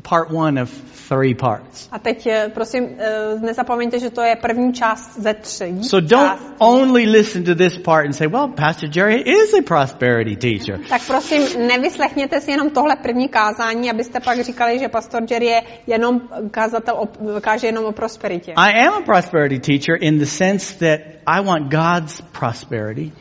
[0.03, 0.71] part one of
[1.11, 1.89] three parts.
[1.93, 5.85] A teď eh, prosím, eh, nezapomeňte, že to je první část ze tří.
[5.85, 6.55] So don't část.
[6.59, 10.79] only listen to this part and say, well, Pastor Jerry is a prosperity teacher.
[10.89, 15.63] Tak prosím, nevyslechněte si jenom tohle první kázání, abyste pak říkali, že pastor Jerry je
[15.87, 16.21] jenom
[16.51, 17.07] kázatel, o,
[17.41, 18.53] káže jenom o prosperitě.
[18.57, 23.13] I am a prosperity teacher in the sense that I want God's prosperity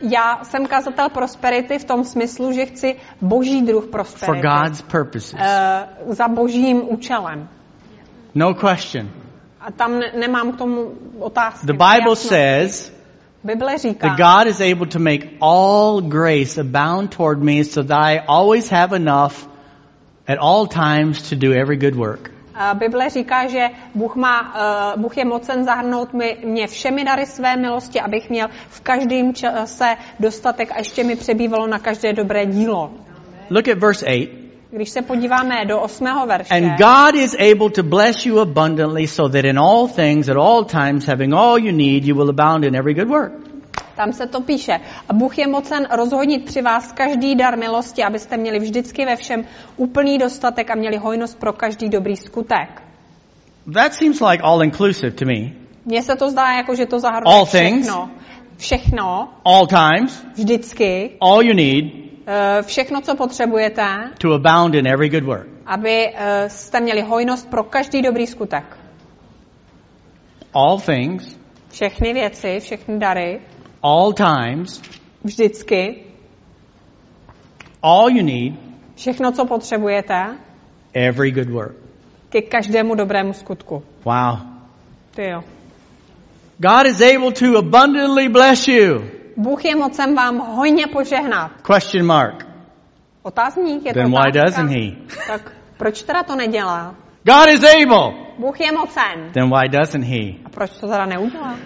[0.00, 4.48] Já jsem kázatel prosperity v tom smyslu, že chci boží druh for prosperity.
[4.48, 5.32] God's purposes.
[5.32, 7.48] Uh, za božím účelem.
[8.34, 9.10] No question.
[9.60, 11.66] A tam ne, nemám k tomu otázky.
[11.66, 12.92] The Bible says
[13.44, 17.98] Bible říká, that God is able to make all grace abound toward me so that
[17.98, 19.48] I always have enough
[20.28, 22.30] at all times to do every good work.
[22.58, 24.54] A Bible říká, že Bůh, má,
[24.94, 29.34] uh, Bůh je mocen zahrnout mi, mě všemi dary své milosti, abych měl v každém
[29.34, 32.90] čase dostatek a ještě mi přebývalo na každé dobré dílo.
[33.50, 34.28] Look at verse 8.
[34.70, 39.32] Když se podíváme do osmého verše, And God is able to bless you abundantly so
[39.32, 42.76] that in all things, at all times, having all you need, you will abound in
[42.76, 43.47] every good work.
[43.96, 44.72] Tam se to píše,
[45.08, 49.44] a Bůh je mocen rozhodnit při vás každý dar milosti, abyste měli vždycky ve všem
[49.76, 52.82] úplný dostatek a měli hojnost pro každý dobrý skutek.
[53.74, 55.50] That seems like all inclusive to me.
[55.84, 57.86] Mně se to zdá, jako že to zahrnuje All things.
[57.86, 58.10] všechno.
[58.56, 61.84] Všechno, All times, vždycky, all you need
[62.26, 63.86] eh, všechno, co potřebujete,
[64.18, 65.48] to abound in every good work.
[65.66, 68.76] aby eh, jste měli hojnost pro každý dobrý skutek.
[70.54, 71.38] All things,
[71.70, 73.40] Všechny věci, všechny dary,
[73.82, 74.82] all times,
[75.24, 76.04] vždycky,
[77.82, 78.54] all you need,
[78.96, 80.36] všechno, co potřebujete,
[80.94, 81.76] every good work.
[82.28, 83.82] ke každému dobrému skutku.
[84.04, 84.38] Wow.
[85.14, 85.44] Ty jo.
[86.58, 89.04] God is able to abundantly bless you.
[89.36, 91.50] Bůh je mocen vám hojně požehnat.
[91.62, 92.46] Question mark.
[93.22, 94.44] Otázník je to Then why otázka.
[94.44, 94.96] doesn't he?
[95.26, 96.94] Tak proč teda to nedělá?
[97.24, 98.12] God is able.
[98.38, 99.30] Bůh je mocen.
[99.32, 100.34] Then why doesn't he?
[100.44, 101.56] A proč to teda neudělá?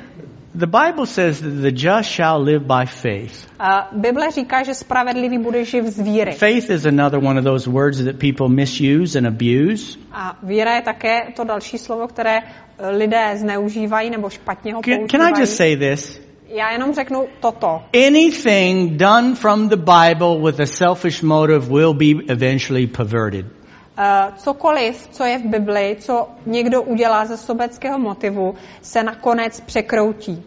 [0.55, 3.47] The Bible says that the just shall live by faith.
[3.59, 6.33] A Bible říká, že spravedlivý bude živ z víry.
[6.33, 9.99] Faith is another one of those words that people misuse and abuse.
[10.13, 14.99] A víra je také to další slovo, které eh, lidé zneužívají nebo špatně ho Can,
[14.99, 15.09] používají.
[15.09, 16.21] can I just say this?
[16.49, 17.83] Já jenom řeknu toto.
[18.07, 23.47] Anything done from the Bible with a selfish motive will be eventually perverted.
[24.03, 30.43] Uh, cokoliv, co je v Bibli, co někdo udělá ze sobeckého motivu, se nakonec překroutí.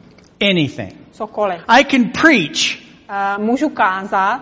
[0.52, 0.94] Anything.
[1.12, 1.62] Cokoliv.
[1.68, 2.86] I can preach
[3.38, 4.42] Uh, můžu kázat,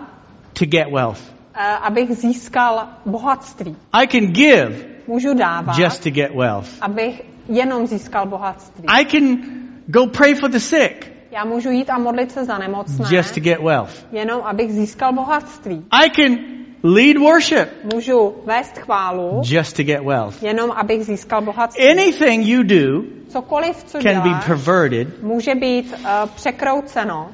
[0.58, 1.20] to get wealth.
[1.56, 3.76] uh, abych získal bohatství.
[3.92, 6.68] I can give Můžu dávat, just to get wealth.
[6.80, 8.84] abych jenom získal bohatství.
[8.88, 9.38] I can
[9.86, 13.40] go pray for the sick Já můžu jít a modlit se za nemocné, just to
[13.40, 14.06] get wealth.
[14.12, 15.84] jenom abych získal bohatství.
[15.90, 16.38] I can
[16.84, 20.42] lead worship Můžu vést chválu, just to get wealth.
[20.42, 21.90] jenom abych získal bohatství.
[21.90, 27.28] Anything you do Cokoliv, co can be děláš, perverted může být uh, překrouceno,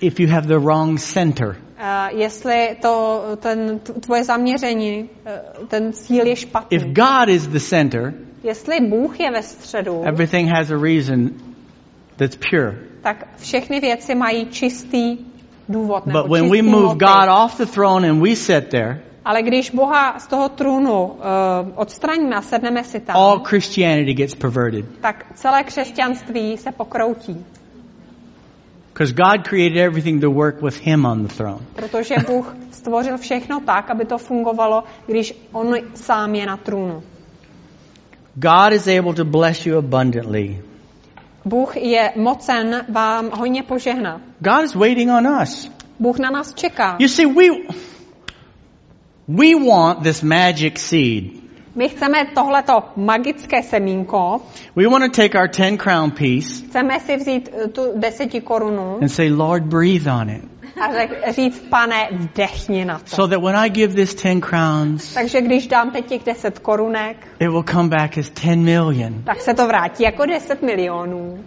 [0.00, 1.48] if you have the wrong center.
[1.48, 5.02] uh, jestli to, ten, tvoje zaměření,
[5.60, 6.76] uh, ten cíl je špatný.
[6.76, 11.30] If God is the center, Jestli Bůh je ve středu, everything has a reason
[12.16, 12.78] that's pure.
[13.02, 15.18] tak všechny věci mají čistý
[15.68, 16.98] důvod nebo But when we move motiv.
[16.98, 21.18] God off the throne and we sit there, Ale když Boha z toho trůnu uh,
[21.74, 24.84] odstraníme a sedneme si tam, all Christianity gets perverted.
[25.00, 27.44] tak celé křesťanství se pokroutí.
[28.92, 31.58] Because God created everything to work with Him on the throne.
[31.74, 37.02] Protože Bůh stvořil všechno tak, aby to fungovalo, když On sám je na trůnu.
[38.34, 40.62] God is able to bless you abundantly.
[41.46, 44.20] Bůh je mocen vám hojně požehnat.
[44.40, 45.70] God is waiting on us.
[45.98, 46.96] Bůh na nás čeká.
[46.98, 47.44] You see, we,
[49.28, 51.24] we want this magic seed.
[51.74, 54.40] My chceme tohleto magické semínko,
[54.74, 58.98] We want to take our 10 crown piece chceme si vzít eh, tu deseti korunu
[59.00, 60.44] and say, Lord, breathe on it.
[60.80, 63.06] A řek- říct, pane, vdechni na to.
[63.06, 67.16] So that when I give this 10 crowns, Takže když dám teď těch deset korunek,
[67.38, 69.22] it will come back as 10 million.
[69.24, 71.44] tak se to vrátí jako 10 milionů.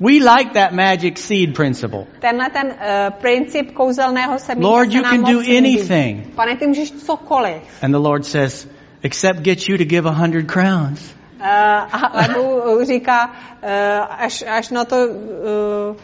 [0.00, 2.04] We like that magic seed principle.
[2.20, 2.74] Tenhle ten uh,
[3.20, 5.58] princip kouzelného semínka Lord, se you can do líbí.
[5.58, 6.34] anything.
[6.34, 7.62] Pane, ty můžeš cokoliv.
[7.82, 8.68] And the Lord says,
[9.02, 11.14] except get you to give a hundred crowns.
[11.40, 13.70] Uh, a Bůh říká, uh,
[14.18, 15.96] až, až na to, uh,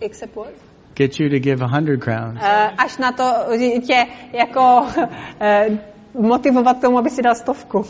[0.00, 0.67] except what?
[0.98, 2.40] Get you to give a hundred crowns.
[2.40, 3.24] Uh, až na to
[3.58, 5.76] že tě jako uh,
[6.14, 7.84] motivovat tomu, aby si dal stovku.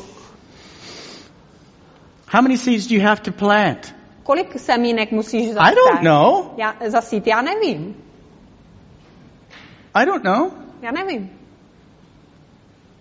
[2.27, 3.95] How many seeds do you have to plant?
[4.23, 5.75] Kolik semínek musíš I zasít?
[5.75, 6.51] don't know.
[6.57, 7.27] Já, zasít?
[7.27, 7.95] Já nevím.
[9.95, 10.53] I don't know.
[10.83, 11.31] Já nevím.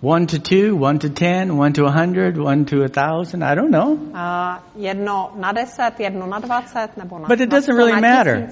[0.01, 3.43] One to two, one to ten, one to a hundred, one to a thousand.
[3.43, 3.93] I don't know.
[3.93, 8.47] Uh, jedno na deset, jedno na dvacet, nebo na But it doesn't really matter.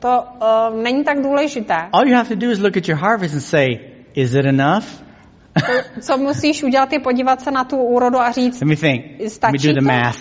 [0.00, 0.24] To
[0.70, 1.74] uh, není tak důležité.
[1.92, 3.66] All you have to do is look at your harvest and say,
[4.14, 4.84] is it enough?
[5.54, 9.04] To, co musíš udělat, je podívat se na tu úrodu a říct, Let me think.
[9.42, 9.84] Let me do the to?
[9.86, 10.18] math.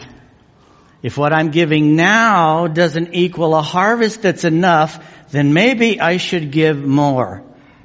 [1.04, 5.00] If what I'm giving now doesn't equal a harvest that's enough,
[5.32, 7.42] then maybe I should give more.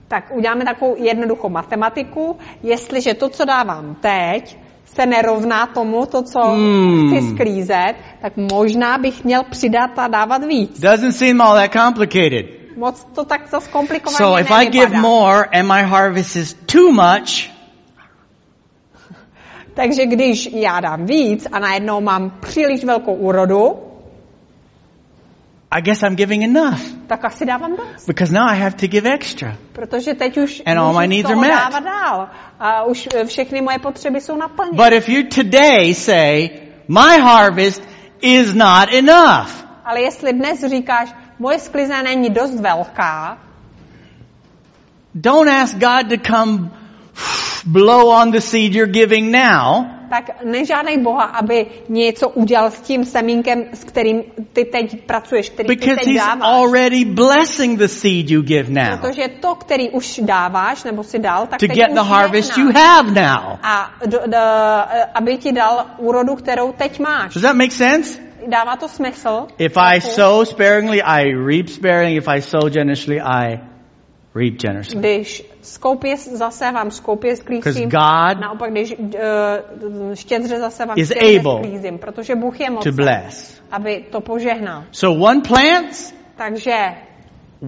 [0.09, 2.37] tak uděláme takovou jednoduchou matematiku.
[2.62, 4.59] Jestliže to, co dávám teď,
[4.94, 7.09] se nerovná tomu, to, co Hmm.
[7.11, 10.80] chci sklízet, tak možná bych měl přidat a dávat víc.
[10.80, 12.46] Doesn't seem all that complicated.
[12.76, 15.00] Moc to tak zase komplikovaně So if I give nevypadá.
[15.02, 17.30] more and my harvest is too much,
[19.74, 23.76] Takže když já dám víc a najednou mám příliš velkou úrodu,
[25.76, 28.06] I guess I'm giving enough tak asi dávám dost.
[28.06, 29.56] because now I have to give extra.
[29.72, 31.50] Protože teď už And all my needs are met.
[31.50, 32.28] dávat dál.
[32.60, 34.76] A už eh, všechny moje potřeby jsou naplněny.
[34.76, 36.50] But if you today say,
[36.88, 37.82] my harvest
[38.20, 39.50] is not enough,
[39.84, 43.38] Ale jestli dnes říkáš, moje sklize není dost velká,
[45.14, 46.70] don't ask God to come
[47.66, 49.93] blow on the seed you're giving now.
[50.10, 55.68] Tak nežádej Boha, aby něco udělal s tím semínkem, s kterým ty teď pracuješ, který
[55.68, 56.38] ty Because teď he's dáváš.
[56.42, 61.46] already blessing the seed you give now Protože to, který už dáváš, nebo si dal,
[61.46, 63.58] tak to teď get už the harvest you have now.
[63.62, 64.38] A do, do,
[65.14, 67.34] aby ti dal úrodu, kterou teď máš.
[67.34, 68.20] Does that make sense?
[68.48, 69.46] Dává to smysl?
[69.58, 72.16] If I sow sparingly, I reap sparingly.
[72.16, 73.73] If I sow generously, I
[74.35, 74.99] reap generously.
[75.01, 77.88] Když skoupě zasevám, skoupě sklízím.
[77.90, 81.99] God Naopak, když uh, štědře zasevám, is štědře able sklízím.
[81.99, 83.62] Protože Bůh je To mocen, bless.
[83.70, 84.85] aby to požehnal.
[84.92, 86.77] So one plants, Takže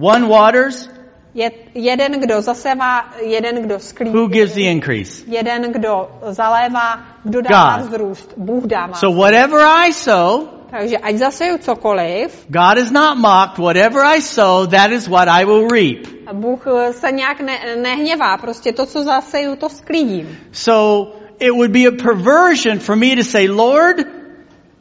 [0.01, 0.89] one waters.
[1.33, 4.13] je jeden, kdo zasevá, jeden, kdo sklízí.
[4.17, 5.23] Who gives the increase?
[5.27, 7.87] Jeden, kdo zalévá, kdo dává God.
[7.87, 8.33] vzrůst.
[8.37, 8.93] Bůh dává.
[8.93, 13.57] So whatever I sow, Takže ať zaseju cokoliv, God is not mocked.
[13.57, 16.07] Whatever I sow, that is what I will reap.
[16.33, 18.37] Bůh eh, se nějak ne, nehněvá.
[18.37, 20.37] Prostě to, co zaseju, to sklidím.
[20.51, 23.97] So it would be a perversion for me to say, Lord,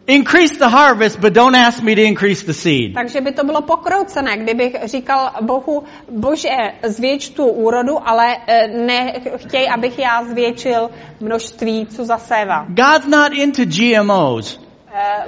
[0.07, 2.95] increase the harvest, but don't ask me to increase the seed.
[2.95, 6.49] Takže by to bylo pokroucené, kdybych říkal Bohu, bože,
[6.83, 12.67] zvětš tu úrodu, ale eh, nechtěj, abych já zvětšil množství, co zasévá.
[12.69, 14.66] God's not into GMOs.
[14.99, 15.25] Eh,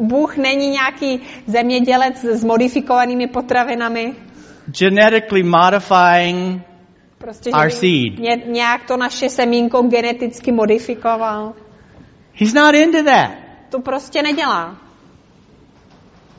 [0.00, 4.14] Bůh není nějaký zemědělec s modifikovanými potravinami,
[4.66, 6.62] Genetically modifying
[7.18, 8.18] prostě, Our seed.
[8.18, 11.52] ně, nějak to naše semínko geneticky modifikoval.
[12.34, 13.30] He's not into that.
[13.70, 14.76] To prostě nedělá.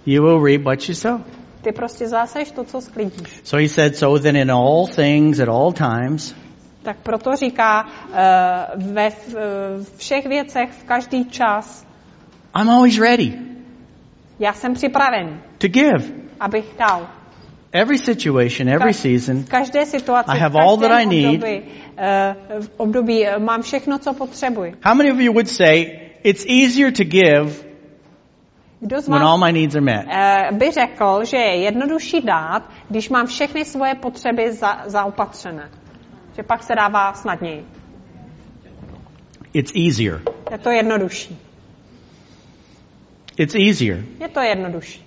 [0.05, 1.21] You will reap what you sow.
[1.61, 3.41] Ty prostě zaseš to, co sklidíš.
[3.43, 6.35] So he said, so then in all things at all times,
[6.83, 9.35] Tak proto říká uh, ve v,
[9.97, 11.85] všech věcech, v každý čas,
[12.55, 13.45] I'm always ready
[14.39, 16.03] já jsem připraven, to give.
[16.39, 17.07] abych dal.
[17.71, 21.25] Every situation, every season, V každé situaci, I have all that I need.
[21.35, 24.73] období, uh, v období uh, mám všechno, co potřebuji.
[24.83, 27.65] how many of you would say it's easier to give
[28.79, 30.05] Kdo z when all vás my needs are met?
[30.05, 35.69] uh, by řekl, že je jednodušší dát, když mám všechny svoje potřeby za, zaopatřené.
[36.35, 37.65] Že pak se dává snadněji.
[39.53, 40.21] It's easier.
[40.51, 41.44] Je to jednodušší.
[43.37, 44.03] It's easier.
[44.19, 45.05] Je to jednodušší.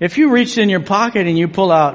[0.00, 1.94] If you reach in your pocket and you pull out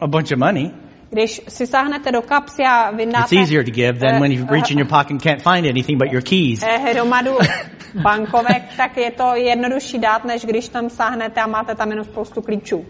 [0.00, 0.70] a bunch of money,
[1.10, 4.70] Když si sáhnete do kapsy a vyndáte it's easier to give than when you reach
[4.70, 6.62] in your pocket and can't find anything but your keys.
[6.62, 7.38] eh, hromadu
[8.02, 12.42] bankovek, tak je to jednodušší dát, než když tam sáhnete a máte tam jenom spoustu
[12.42, 12.86] klíčů.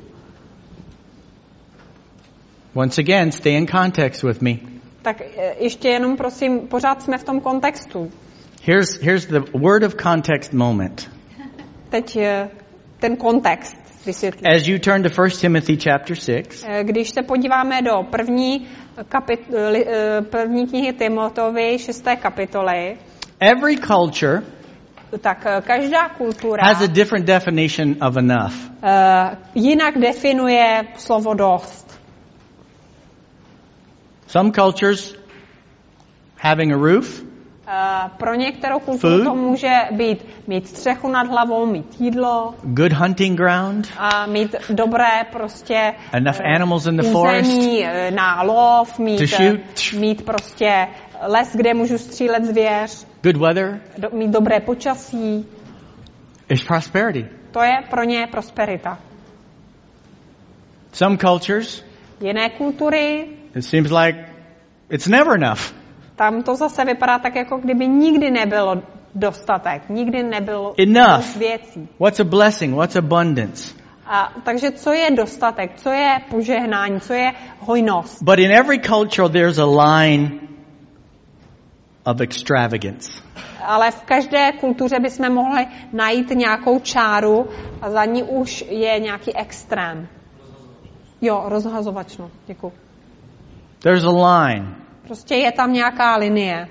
[2.74, 4.52] Once again, stay in context with me.
[5.02, 8.10] Tak eh, ještě jenom prosím, pořád jsme v tom kontextu.
[8.68, 11.08] Here's, here's the word of context moment.
[11.90, 12.18] Teď
[13.00, 14.52] ten kontext vysvětlím.
[14.56, 18.68] As you turn to 1 Timothy chapter 6, Eh, Když se podíváme do první,
[19.08, 22.96] kapit, eh, první knihy Timotovi, šesté kapitoly,
[23.40, 24.42] every culture
[25.20, 28.54] tak eh, každá kultura has a different definition of enough.
[29.54, 32.00] jinak definuje slovo dost.
[34.26, 35.14] Some cultures
[36.36, 37.27] having a roof,
[38.16, 39.24] Pro některou kulturu Food.
[39.24, 45.24] to může být mít střechu nad hlavou, mít jídlo, good hunting ground, a mít dobré
[45.32, 47.50] prostě enough eh, animals in the forest,
[47.82, 49.60] eh, na lov, mít, To eh, shoot.
[50.00, 50.88] mít prostě
[51.26, 55.46] les, kde můžu střílet zvěř, good weather do, mít dobré počasí.
[56.48, 57.26] is prosperity.
[57.50, 58.98] To je pro ně prosperita.
[60.92, 61.84] Some cultures,
[62.20, 64.18] Jiné kultury, it seems like
[64.90, 65.77] it's never enough.
[66.18, 68.82] Tam to zase vypadá tak, jako kdyby nikdy nebylo
[69.14, 71.36] dostatek, nikdy nebylo Enough.
[71.36, 71.88] věcí.
[72.00, 72.74] What's a blessing?
[72.74, 73.74] What's abundance?
[74.06, 78.22] A, takže co je dostatek, co je požehnání, co je hojnost?
[78.22, 80.30] But in every culture, there's a line
[82.04, 83.22] of extravagance.
[83.62, 87.46] Ale v každé kultuře bychom mohli najít nějakou čáru
[87.82, 90.08] a za ní už je nějaký extrém.
[91.20, 92.72] Jo, rozhazovačno, děkuji.
[93.78, 94.87] There's a line.
[95.08, 96.68] Prostě je tam nějaká linie,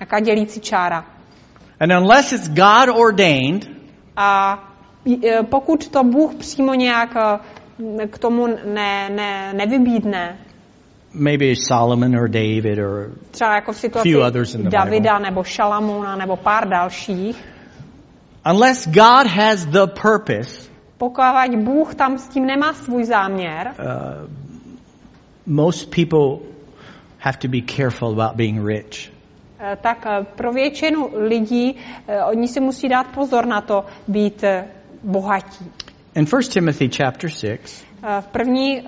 [0.00, 1.04] nějaká dělící čára.
[1.80, 3.70] And unless it's God ordained,
[4.16, 4.58] A
[5.24, 10.38] e, pokud to Bůh přímo nějak e, k tomu ne, ne, nevybídne,
[11.14, 15.44] maybe Solomon or David or třeba jako v situaci Few others in the Davida nebo
[15.44, 17.44] Šalamuna nebo pár dalších,
[18.50, 24.30] unless God has the purpose, pokud Bůh tam s tím nemá svůj záměr, uh,
[25.46, 26.51] most people
[27.24, 29.10] have to be careful about being rich.
[29.60, 31.74] e, tak e, pro většinu lidí
[32.08, 34.44] e, oni si musí dát pozor na to být
[35.02, 35.64] bohatí.
[36.14, 38.82] In 1 Timothy chapter 6, E, V první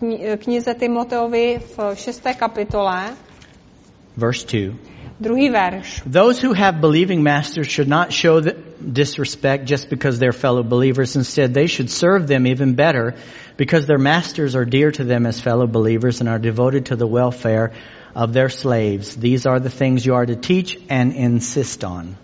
[0.00, 3.14] kni- knize Timoteovi v šesté kapitole,
[4.16, 4.74] verse 2,
[5.20, 6.02] druhý verš.
[6.12, 8.40] those who have believing masters should not show
[8.80, 11.16] disrespect just because they're fellow believers.
[11.16, 13.14] Instead, they should serve them even better
[13.58, 17.06] because their masters are dear to them as fellow believers and are devoted to the
[17.06, 17.72] welfare
[18.14, 19.16] of their slaves.
[19.16, 22.16] These are the things you are to teach and insist on.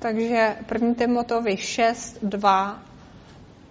[0.00, 0.94] Takže 1.
[0.94, 2.82] Timotovi 6, 2.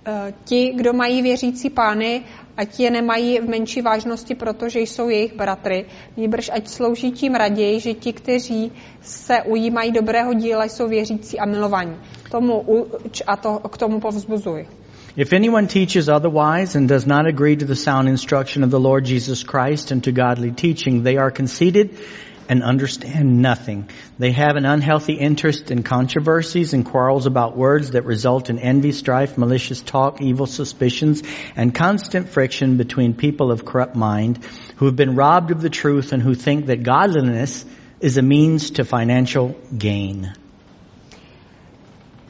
[0.05, 2.24] Eh, Ti, kdo mají věřící pány,
[2.57, 5.86] ať je nemají v menší vážnosti, protože jsou jejich bratry,
[6.17, 11.45] nýbrž ať slouží tím raději, že ti, kteří se ujímají dobrého díla, jsou věřící a
[11.45, 11.95] milovaní.
[12.32, 14.67] Tomu uč a to, k tomu povzbuzuj.
[15.20, 19.03] If anyone teaches otherwise and does not agree to the sound instruction of the Lord
[19.03, 21.99] Jesus Christ and to godly teaching, they are conceited
[22.47, 23.89] and understand nothing.
[24.17, 28.93] They have an unhealthy interest in controversies and quarrels about words that result in envy,
[28.93, 31.22] strife, malicious talk, evil suspicions,
[31.57, 34.39] and constant friction between people of corrupt mind
[34.78, 37.65] who have been robbed of the truth and who think that godliness
[37.99, 40.34] is a means to financial gain.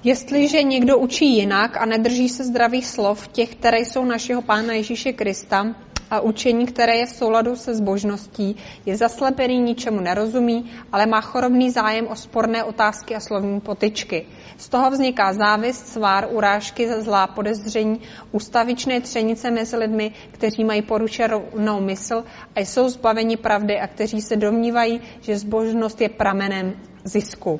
[0.03, 5.13] Jestliže někdo učí jinak a nedrží se zdravých slov, těch, které jsou našeho Pána Ježíše
[5.13, 5.75] Krista,
[6.11, 11.71] a učení, které je v souladu se zbožností, je zaslepený, ničemu nerozumí, ale má chorobný
[11.71, 14.25] zájem o sporné otázky a slovní potyčky.
[14.57, 21.81] Z toho vzniká závist, svár, urážky, zlá podezření, ustavičné třenice mezi lidmi, kteří mají porušenou
[21.81, 22.23] mysl
[22.55, 26.73] a jsou zbaveni pravdy a kteří se domnívají, že zbožnost je pramenem
[27.03, 27.59] zisku.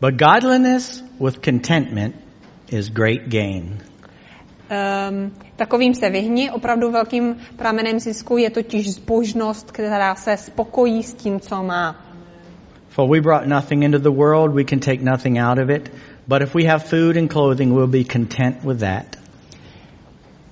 [0.00, 2.14] But godliness with contentment
[2.68, 3.78] is great gain.
[4.70, 6.50] Um, takovým se vyhni.
[6.50, 11.96] Opravdu velkým pramenem zisku je totiž zbožnost, která se spokojí s tím, co má.
[12.88, 15.92] For we brought nothing into the world, we can take nothing out of it.
[16.28, 19.16] But if we have food and clothing, we'll be content with that.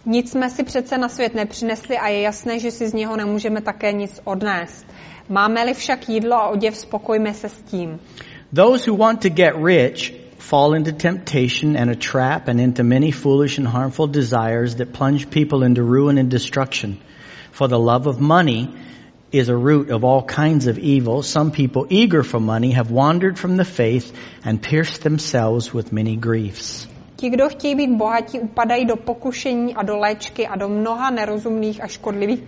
[0.06, 3.60] Nic jsme si přece na svět nepřinesli a je jasné, že si z něho nemůžeme
[3.60, 4.86] také nic odnést.
[5.28, 8.00] Máme-li však jídlo a oděv, spokojme se s tím.
[8.54, 13.10] Those who want to get rich fall into temptation and a trap and into many
[13.10, 17.00] foolish and harmful desires that plunge people into ruin and destruction.
[17.50, 18.72] For the love of money
[19.32, 21.22] is a root of all kinds of evil.
[21.22, 24.12] Some people eager for money have wandered from the faith
[24.44, 26.86] and pierced themselves with many griefs.
[27.16, 31.82] Ti, kdo chtějí být bohatí, upadají do pokušení a do léčky a do mnoha nerozumných
[31.82, 32.42] a škodlivých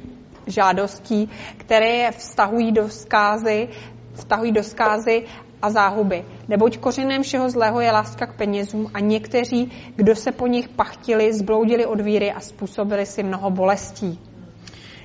[0.47, 3.69] žádostí, které je vztahují do zkázy,
[4.15, 5.25] vztahují do zkázy
[5.63, 6.25] a záhuby.
[6.49, 11.33] Neboť kořenem všeho zlého je láska k penězům a někteří, kdo se po nich pachtili,
[11.33, 14.19] zbloudili od víry a způsobili si mnoho bolestí.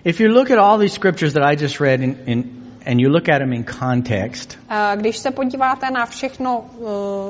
[0.04, 2.44] If you look at all these scriptures that I just read in, in,
[2.86, 4.60] and you look at them in context,
[4.96, 6.66] Když se podíváte na všechno,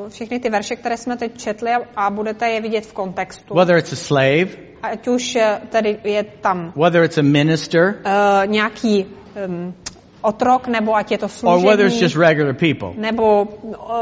[0.05, 3.78] eh, všechny ty verše, které jsme teď četli a- budete je vidět v kontextu, whether
[3.78, 4.47] it's a slave,
[4.84, 9.05] ať už eh, tedy je tam whether it's a minister, uh, nějaký
[9.47, 9.74] um,
[10.22, 12.93] otrok, nebo ať je to or whether it's just regular people.
[12.97, 13.47] nebo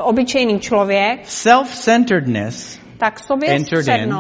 [0.04, 4.14] obyčejný člověk, Self-centeredness, tak in.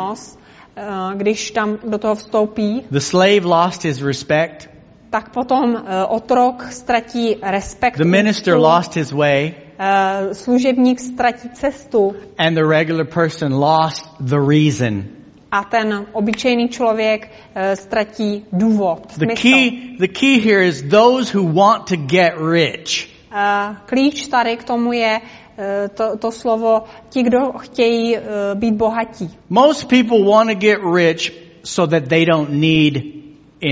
[0.75, 4.69] eh, když tam do toho vstoupí, the slave lost his respect,
[5.09, 12.15] tak potom eh, otrok ztratí respekt, the minister lost his way, eh, služebník ztratí cestu
[12.37, 15.18] and the regular person lost the reason.
[15.51, 21.53] A ten obyčejný člověk eh, ztratí důvod, The key, the key here is those who
[21.53, 23.09] want to get rich.
[23.31, 25.21] Eh, Klíč tady k tomu je
[25.57, 28.21] eh, to, to slovo ti, kdo chtějí eh,
[28.55, 29.29] být bohatí.
[29.49, 31.31] Most people want to get rich
[31.63, 33.03] so that they don't need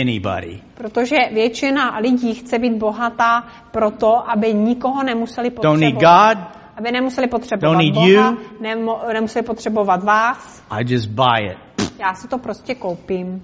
[0.01, 0.59] anybody.
[0.73, 6.37] Protože většina lidí chce být bohatá proto, aby nikoho nemuseli Don't need potřebovat.
[6.37, 6.43] God,
[6.77, 8.37] Aby nemuseli potřebovat Don't need Boha, you.
[8.61, 10.63] nemo, nemuseli potřebovat vás.
[10.69, 11.66] I just buy it.
[11.99, 13.41] Já si to prostě koupím.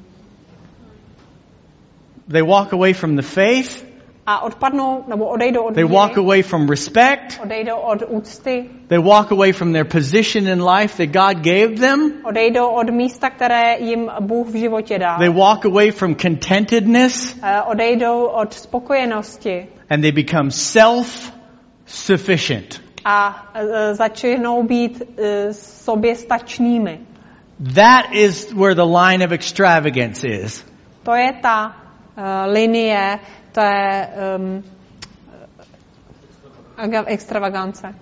[2.31, 3.86] They walk away from the faith,
[4.25, 9.31] A odpadnou, nebo odejdou od they walk away from respect, odejdou od úcty, they walk
[9.31, 14.11] away from their position in life that God gave them, odejdou od místa, které jim
[14.19, 15.17] Bůh v životě dal.
[15.19, 21.34] they walk away from contentedness, Eh, Odejdou od spokojenosti and they become self
[21.86, 22.81] sufficient.
[23.05, 26.99] a eh, začnou být eh, sobě stačnými.
[27.60, 30.64] That is where the line of extravagance is.
[31.04, 31.76] To je ta
[32.18, 33.20] uh, linie
[33.51, 34.64] té um,
[36.78, 37.93] aga- extravagance.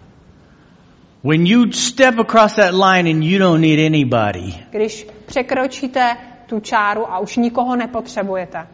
[1.23, 7.11] When you step across that line and you don't need anybody, Když překročíte tu čáru
[7.11, 8.67] a už nikoho nepotřebujete.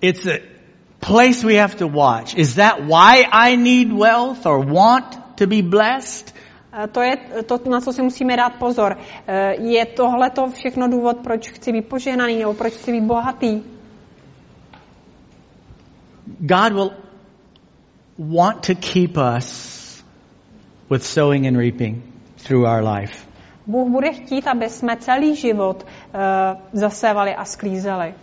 [0.00, 0.38] it's a
[1.00, 2.34] place we have to watch.
[2.34, 6.34] Is that why I need wealth or want to be blessed?
[6.72, 7.16] Eh, To je
[7.46, 8.96] to, na co si musíme dát pozor.
[9.26, 13.62] Eh, Je tohle to všechno důvod, proč chci být požehnaný nebo proč chci být bohatý?
[16.38, 16.90] God will
[18.18, 20.04] want to keep us
[20.90, 22.02] with sowing and reaping
[22.46, 23.26] through our life.
[23.66, 26.20] Bůh bude chtít, aby jsme celý život uh,
[26.72, 28.14] zasévali a sklízeli.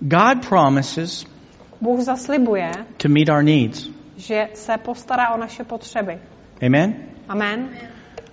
[0.00, 1.26] God promises
[1.80, 3.88] Bůh zaslibuje, to meet our needs.
[4.16, 6.18] že se postará o naše potřeby.
[6.66, 6.94] Amen?
[7.28, 7.68] Amen.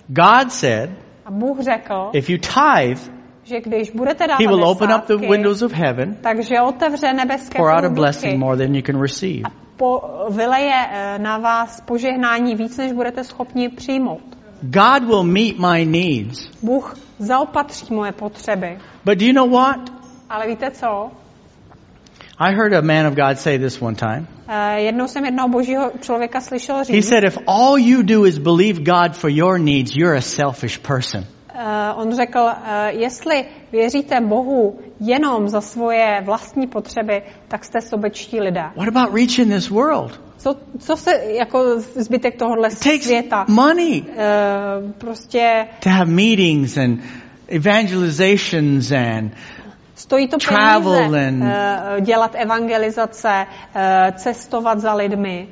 [0.08, 0.90] God said,
[1.24, 3.12] A Bůh řekl, if you tithe,
[3.42, 7.58] že když budete dávat He will open up the windows of heaven, takže otevře nebeské
[7.58, 9.42] pour out a blessing more than you can receive.
[9.44, 14.22] a po, vyleje eh, na vás požehnání víc, než budete schopni přijmout.
[14.62, 16.50] God will meet my needs.
[16.62, 18.78] Bůh zaopatří moje potřeby.
[19.04, 19.80] But do you know what?
[20.28, 21.10] Ale víte co?
[22.42, 24.26] I heard a man of God say this one time.
[24.48, 28.80] Eh, Jednou jsem jednoho božího člověka slyšel He said, if all you do is believe
[28.84, 31.24] God for your needs, you're a selfish person.
[31.54, 38.40] eh, on řekl, eh, jestli věříte Bohu jenom za svoje vlastní potřeby, tak jste sobečtí
[38.40, 38.64] lidé.
[38.76, 40.20] What about reaching this world?
[40.38, 47.00] Co, co se jako zbytek tohohle světa money eh, prostě to have meetings and
[47.48, 49.32] evangelizations and
[50.00, 55.48] stojí to peníze, and- eh, dělat evangelizace, eh, cestovat za lidmi.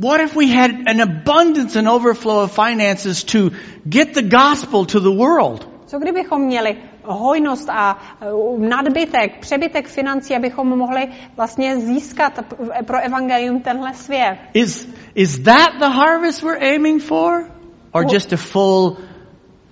[0.00, 3.50] what if we had an abundance and overflow of finances to
[3.88, 5.66] get the gospel to the world?
[5.86, 8.26] Co kdybychom měli hojnost a eh,
[8.58, 12.38] nadbytek, přebytek financí, abychom mohli vlastně získat
[12.86, 14.38] pro evangelium tenhle svět?
[14.54, 17.50] Is, is that the harvest we're aiming for?
[17.92, 18.96] Or just a full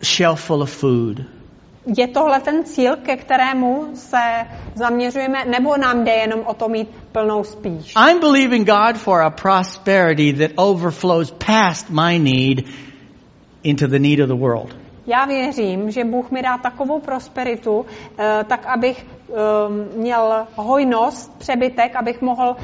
[0.02, 1.37] shelf full of food?
[1.96, 6.88] Je tohle ten cíl, ke kterému se zaměřujeme, nebo nám jde jenom o to mít
[7.12, 7.94] plnou spíš?
[8.08, 12.64] I'm believing God for a prosperity that overflows past my need
[13.62, 14.76] into the need of the world.
[15.06, 17.86] Já věřím, že Bůh mi dá takovou prosperitu,
[18.18, 22.56] eh, tak abych ehm, měl hojnost, přebytek, abych mohl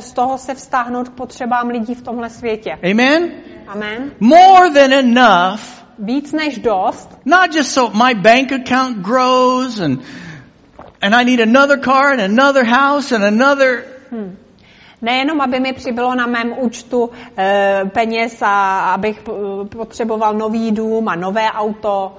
[0.00, 2.78] z toho se vztáhnout k potřebám lidí v tomhle světě.
[2.90, 3.30] Amen?
[3.66, 4.12] Amen.
[4.20, 9.98] More than enough, Víc než dost, not just so my bank account grows and
[11.02, 13.84] and I need another car and another house and another
[15.02, 21.08] nejenom aby mi přibylo na mém účtu eh, peněz a abych eh, potřeboval nový dům
[21.08, 22.16] a nové auto.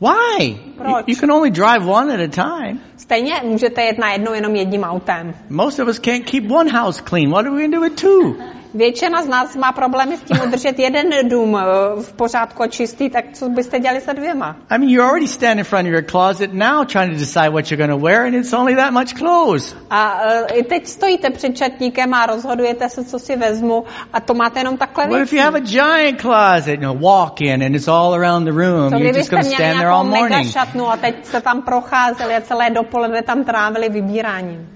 [0.00, 0.56] Why?
[0.78, 1.04] Proč?
[1.06, 2.80] you can only drive one at a time.
[2.96, 5.34] Stejně můžete jet na jednou jenom jedním autem.
[5.50, 7.30] Most of us can't keep one house clean.
[7.30, 8.36] What are we going to do with two?
[8.74, 11.62] Většina z nás má problémy s tím udržet jeden dům eh,
[12.02, 14.56] v pořádku a čistý, tak co byste dělali se dvěma?
[14.70, 17.70] I mean, you already stand in front of your closet now trying to decide what
[17.70, 19.76] you're going to wear, and it's only that much clothes.
[19.90, 24.34] A uh, i teď stojíte před čatníkem a rozhodujete se, co si vezmu a to
[24.34, 27.74] máte jenom takhle What if you have a giant closet, you know, walk in, and
[27.76, 28.90] it's all around the room?
[28.90, 30.52] Co You're just going to stand there all morning.
[30.52, 34.68] šatnu a teď se tam procházeli a celé dopoledne tam trávili vybíráním.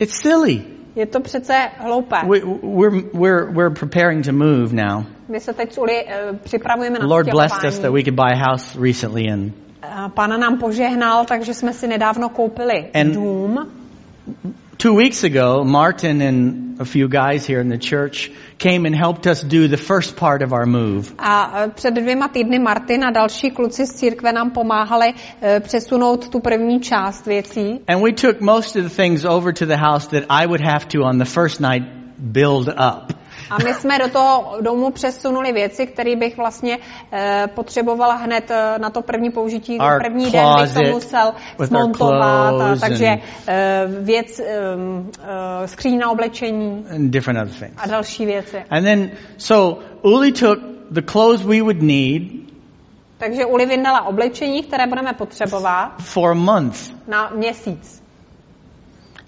[0.00, 0.77] It's silly.
[0.96, 2.16] Je to přece hloupé.
[2.26, 5.04] We, we're, we're, we're preparing to move now.
[5.28, 8.50] My se teď Uli uh, připravujeme na Lord blessed us that we could buy a
[8.50, 13.68] house recently, and A Pán nám požehnal, takže jsme si nedávno koupili And- dům.
[14.76, 19.26] two weeks ago, Martin and a few guys here in the church came and helped
[19.26, 21.12] us do the first part of our move.
[21.18, 25.14] A před dvěma týdny Martin a další kluci z církve nám pomáhali
[25.60, 27.80] přesunout tu první část věcí.
[27.88, 30.86] And we took most of the things over to the house that I would have
[30.88, 31.82] to on the first night
[32.18, 33.12] build up.
[33.50, 36.78] A my jsme do toho domu přesunuli věci, které bych vlastně
[37.12, 39.78] eh, potřebovala hned eh, na to první použití.
[39.78, 41.32] Our první den bych to musel
[41.66, 43.06] smontovat, a, takže
[43.48, 44.40] eh, věc,
[44.74, 45.10] um,
[45.62, 47.74] eh, skříň na oblečení and different other things.
[47.76, 48.56] a další věci.
[48.70, 50.58] And then, so Uli took
[50.90, 52.22] the clothes we would need
[53.18, 57.08] Takže Uli vyndala oblečení, které budeme potřebovat for a month.
[57.08, 58.02] na měsíc.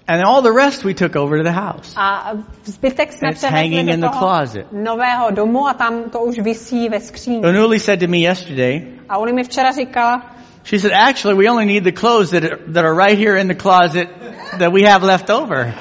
[0.07, 1.93] And all the rest we took over to the house.
[1.97, 2.31] A
[2.63, 4.65] zbytek jsme It's hanging in the closet.
[4.71, 7.43] nového domu a tam to už visí ve skříni.
[7.43, 10.21] And Uli said to me yesterday, A Uli mi včera říkala,
[10.63, 13.47] she said, actually, we only need the clothes that are, that are right here in
[13.47, 14.09] the closet
[14.59, 15.73] that we have left over.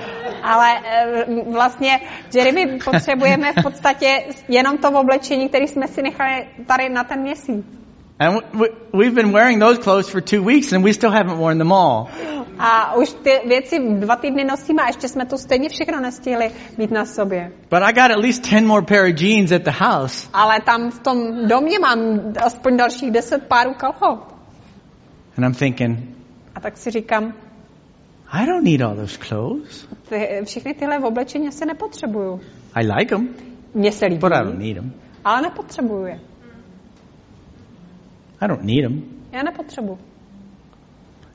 [0.42, 2.00] ale eh, vlastně,
[2.34, 7.20] Jerry, my potřebujeme v podstatě jenom to oblečení, které jsme si nechali tady na ten
[7.20, 7.66] měsíc.
[8.20, 11.38] And we, we, we've been wearing those clothes for two weeks and we still haven't
[11.38, 12.08] worn them all.
[12.58, 16.90] A už ty věci dva týdny nosíme a ještě jsme to stejně všechno nestihli mít
[16.90, 17.52] na sobě.
[17.70, 20.28] But I got at least 10 more pair of jeans at the house.
[20.32, 21.98] Ale tam v tom domě mám
[22.46, 24.34] aspoň dalších deset párů kalhot.
[25.38, 25.98] And I'm thinking,
[26.54, 27.32] A tak si říkám,
[28.32, 29.88] I don't need all those clothes.
[30.08, 32.40] ty, všechny tyhle oblečení asi nepotřebuju.
[32.74, 33.28] I like them,
[33.74, 34.92] Mně se líbí, but I don't need them.
[35.24, 36.20] ale nepotřebuju je.
[38.40, 39.02] I don't need them.
[39.32, 39.98] Já nepotřebuju.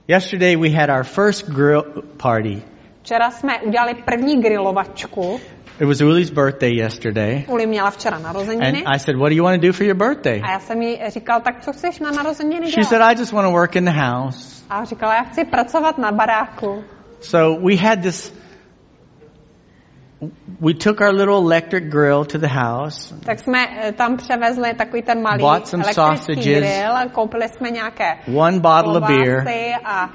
[0.08, 1.84] Yesterday we had our first grill
[2.18, 2.62] party.
[3.02, 5.40] Včera jsme udělali první grilovačku.
[5.80, 7.44] It was Uli's birthday yesterday.
[7.48, 8.84] Uli měla včera And narozeniny.
[8.86, 10.42] I said, what do you want to do for your birthday?
[10.44, 12.90] A já jsem jí říkal, tak co chceš na narozeniny She dělat?
[12.90, 14.64] said, I just want to work in the house.
[14.70, 16.84] A říkala, já chci pracovat na baráku.
[17.22, 18.34] So we had this,
[20.60, 23.16] we took our little electric grill to the house.
[23.26, 26.46] Tak jsme eh, tam převezli takový ten malý Bought some elektrický sausages.
[26.64, 28.06] grill a koupili jsme nějaké
[28.36, 29.46] One bottle of beer.
[29.86, 30.10] a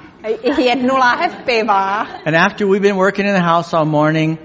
[0.57, 2.07] jednu láhev piva.
[2.25, 4.39] And after we've been working in the house all morning,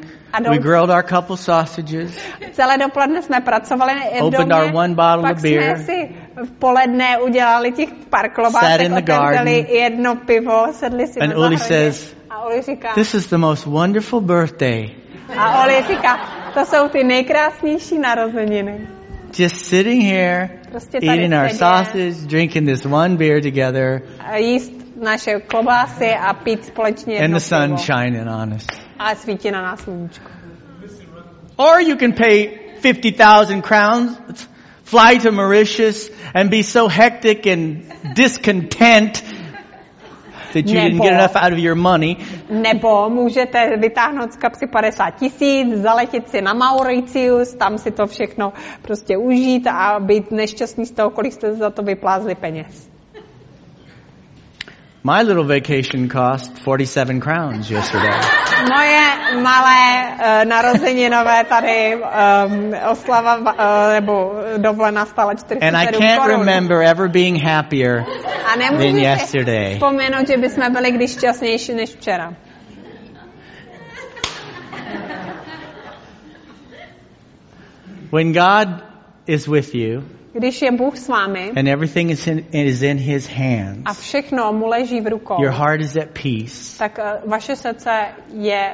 [0.50, 2.18] we grilled our couple sausages.
[2.52, 5.76] Celé dopoledne jsme pracovali v Opened our one bottle pak of beer.
[5.76, 6.14] jsme si
[6.44, 9.48] v poledne udělali těch pár Sat klobásek, in the otevřeli garden.
[9.76, 13.66] jedno pivo, sedli si And na Uli says, a Uli říká, This is the most
[13.66, 14.90] wonderful birthday.
[15.38, 16.16] A Uli říká,
[16.54, 18.88] to jsou ty nejkrásnější narozeniny.
[19.38, 24.72] Just sitting here, Prostě eating our sausage, drinking this one beer together, A jíst
[25.02, 28.66] naše klobásy a pít společně and the sun shining on us.
[28.98, 30.30] A svítí na nás sluníčko.
[31.56, 32.48] Or you can pay
[32.82, 34.18] 50,000 crowns,
[34.84, 37.82] fly to Mauritius, and be so hectic and
[38.14, 39.24] discontent
[40.56, 42.16] that you didn't get enough out of your money.
[42.50, 48.52] Nebo můžete vytáhnout z kapsy 50 tisíc, zaletět si na Mauritius, tam si to všechno
[48.82, 52.90] prostě užít a být nešťastný z toho, kolik jste za to vyplázli peněz.
[55.04, 58.35] My little vacation cost 47 crowns yesterday.
[58.64, 59.02] Moje
[59.42, 66.38] malé uh, narozeninové tady um, oslava uh, nebo dovolená stála And I can't korun.
[66.40, 68.04] remember ever being happier
[68.54, 69.74] A than yesterday.
[69.74, 72.34] vzpomenout, že bychom byli když šťastnější než včera.
[78.12, 78.68] When God
[79.26, 83.28] is with you Když je Bůh s vámi and everything is in, is in His
[83.28, 87.56] a hands, všechno mu leží v rukou, your heart is at peace, tak uh, vaše
[87.56, 87.90] srdce
[88.34, 88.70] je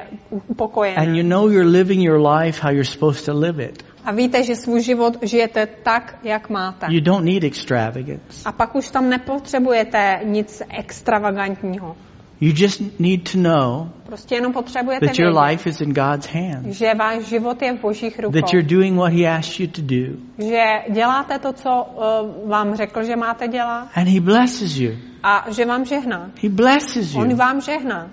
[0.47, 0.97] upokojené.
[0.97, 3.83] and you know you're living your life how you're supposed to live it.
[4.05, 6.87] A víte, že svůj život žijete tak, jak máte.
[6.89, 8.41] You don't need extravagance.
[8.45, 11.95] A pak už tam nepotřebujete nic extravagantního.
[12.43, 16.77] You just need to know Prostě jenom potřebujete that your life is in God's hands,
[16.77, 18.41] že váš život je v božích rukou.
[18.41, 21.69] that you're doing what He asked you to do, Že děláte to, co
[22.43, 24.91] uh, vám řekl, že máte dělat and He blesses you.
[25.23, 26.31] a že vám žehná.
[26.43, 27.37] He blesses On you.
[27.37, 28.09] vám žehná.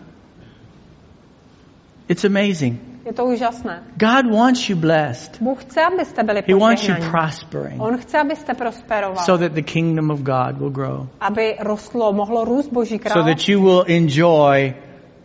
[2.08, 2.89] It's amazing.
[3.10, 3.82] Je to úžasné.
[3.98, 5.42] God wants you blessed.
[5.42, 9.26] Bůh chce, abyste byli He wants you prospering On chce, abyste prosperovali.
[9.26, 11.08] so that the kingdom of God will grow.
[11.20, 13.34] aby rostlo, mohlo růst Boží So království.
[13.34, 14.74] that you will enjoy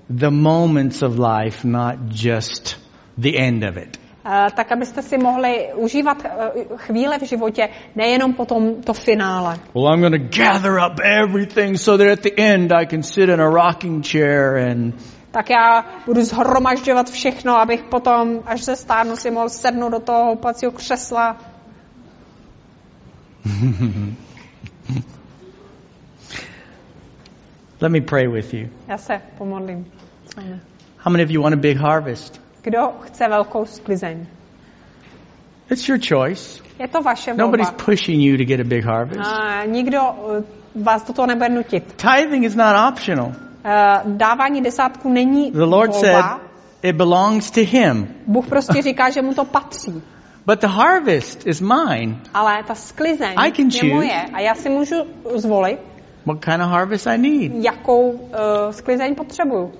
[0.10, 2.78] the moments of life, not just
[3.18, 4.00] the end of it.
[4.26, 6.30] Eh, tak abyste si mohli užívat eh,
[6.76, 9.60] chvíle v životě, nejenom potom to finále.
[9.76, 13.30] Well, I'm going to gather up everything so that at the end I can sit
[13.30, 14.94] in a rocking chair and
[15.36, 20.26] Tak já budu zhromažďovat všechno, abych potom, až se stárnu, si mohl sednout do toho
[20.26, 21.38] houpacího křesla.
[27.82, 28.70] let me pray with you.
[28.88, 29.92] Já se pomodlím.
[30.98, 32.42] How many of you want a big harvest?
[32.62, 34.28] Kdo chce velkou sklizeň?
[35.72, 36.64] It's your choice.
[36.80, 37.84] Je to vaše Nobody's volba.
[37.86, 39.20] pushing you to get a big harvest.
[39.20, 40.44] A nikdo eh,
[40.84, 41.94] vás do toho nebude nutit.
[41.96, 43.45] Tithing is not optional.
[43.68, 46.42] Eh, Dávání desátku není The Lord said volba.
[46.84, 48.08] it belongs to Him.
[48.28, 50.02] Bůh prostě říká, že mu to patří.
[50.46, 52.16] But the harvest is mine.
[52.34, 53.94] Ale ta sklizeň I can je choose.
[53.96, 54.96] moje a já si můžu
[55.36, 55.80] zvolit,
[56.26, 57.52] What kind of harvest I need.
[57.66, 58.28] jakou uh,
[58.72, 59.72] sklizeň potřebuju.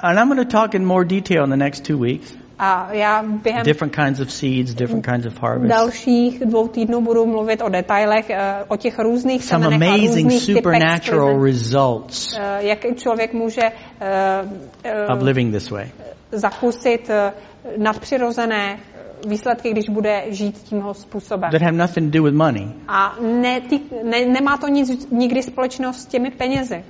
[0.00, 2.36] And I'm going to talk in more detail in the next two weeks.
[2.62, 5.68] A já během Different kinds of seeds, different kinds of harvest.
[5.70, 10.24] dalších dvou týdnů budu mluvit o detailech, eh, o těch různých Some semenech a amazing
[10.24, 11.44] různých typech supernatural sklizeň.
[11.44, 13.62] results Eh, Jak člověk může
[14.84, 15.86] eh, of living this way.
[16.32, 17.10] zakusit
[17.76, 18.78] nadpřirozené
[19.28, 21.50] výsledky, když bude žít tímhle způsobem.
[21.50, 22.68] That have nothing to do with money.
[22.88, 26.84] A ne, ty, ne, nemá to nic nikdy společného s těmi penězi.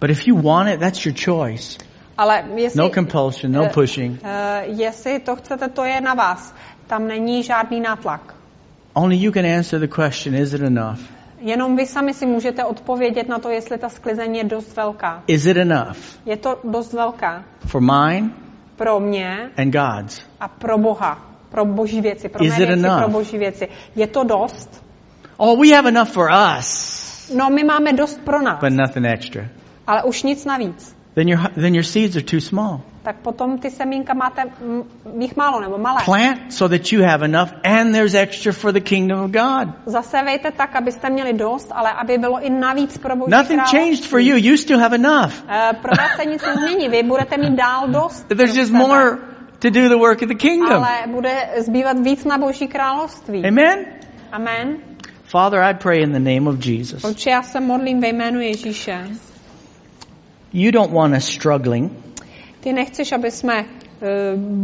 [0.00, 1.89] But if you want it, that's your choice.
[2.20, 4.20] Ale jestli, No compulsion, no eh, pushing.
[4.24, 6.54] eh, jestli to chcete, to je na vás.
[6.86, 8.34] Tam není žádný nátlak.
[8.92, 10.98] Only you can answer the question, is it enough?
[11.40, 15.22] Jenom vy sami si můžete odpovědět na to, jestli ta sklizeň je dost velká.
[15.26, 15.96] Is it enough
[16.26, 18.30] Je to dost velká for mine
[18.76, 20.22] pro mě and God's?
[20.40, 21.18] a pro Boha,
[21.48, 22.98] pro boží věci, pro Is mé it věci, enough?
[23.02, 23.68] pro boží věci.
[23.96, 24.84] Je to dost?
[25.36, 29.42] Oh, we have enough for us, No, my máme dost pro nás, but nothing extra.
[29.86, 30.99] ale už nic navíc.
[31.14, 32.80] Then your, then your seeds are too small.
[33.02, 34.42] Tak potom ty semínka máte
[35.18, 36.04] jich málo nebo malé.
[36.04, 39.68] Plant so that you have enough and there's extra for the kingdom of God.
[39.86, 44.20] Zasevejte tak, abyste měli dost, ale aby bylo i navíc pro boží Nothing changed for
[44.20, 44.36] you.
[44.36, 45.32] You still have enough.
[45.48, 48.28] Eh, Pro vás se nic nezmění, vy budete mít dál dost.
[48.28, 49.18] There's just more
[49.58, 50.84] to do the work of the kingdom.
[50.84, 53.44] Ale bude zbývat víc na boží království.
[53.44, 53.86] Amen?
[54.32, 54.76] Amen.
[55.24, 57.04] Father, I pray in the name of Jesus.
[57.04, 59.08] Otče, já se modlím ve jménu Ježíše.
[60.52, 61.92] You don't want us struggling,
[62.60, 63.64] Ty nechceš, aby jsme
[64.02, 64.06] eh,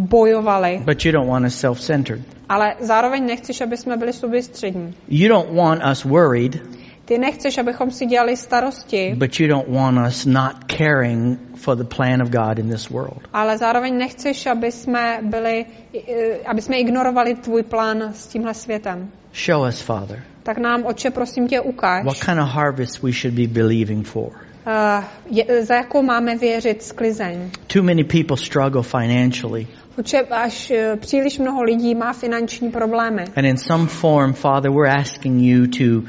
[0.08, 2.22] bojovali, but you don't want us self-centered.
[2.48, 4.94] ale zároveň nechceš, aby jsme byli soběstřední.
[5.08, 6.62] You don't want us worried,
[7.04, 11.84] Ty nechceš, abychom si dělali starosti, but you don't want us not caring for the
[11.96, 13.20] plan of God in this world.
[13.32, 15.64] ale zároveň nechceš, aby jsme byli,
[16.08, 19.10] eh, aby jsme ignorovali tvůj plán s tímhle světem.
[19.34, 23.34] Show us, Father, Tak nám, Otče, prosím tě, ukáž, what kind of harvest we should
[23.34, 24.30] be believing for.
[24.66, 27.50] Eh, je, za jakou máme věřit sklizeň.
[27.66, 29.66] Too many people struggle financially,
[29.98, 33.24] Otče, až eh, příliš mnoho lidí má finanční problémy.
[33.36, 36.06] and in some form, Father, we're asking you to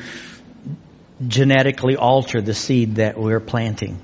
[1.19, 3.97] genetically alter the seed that we're planting.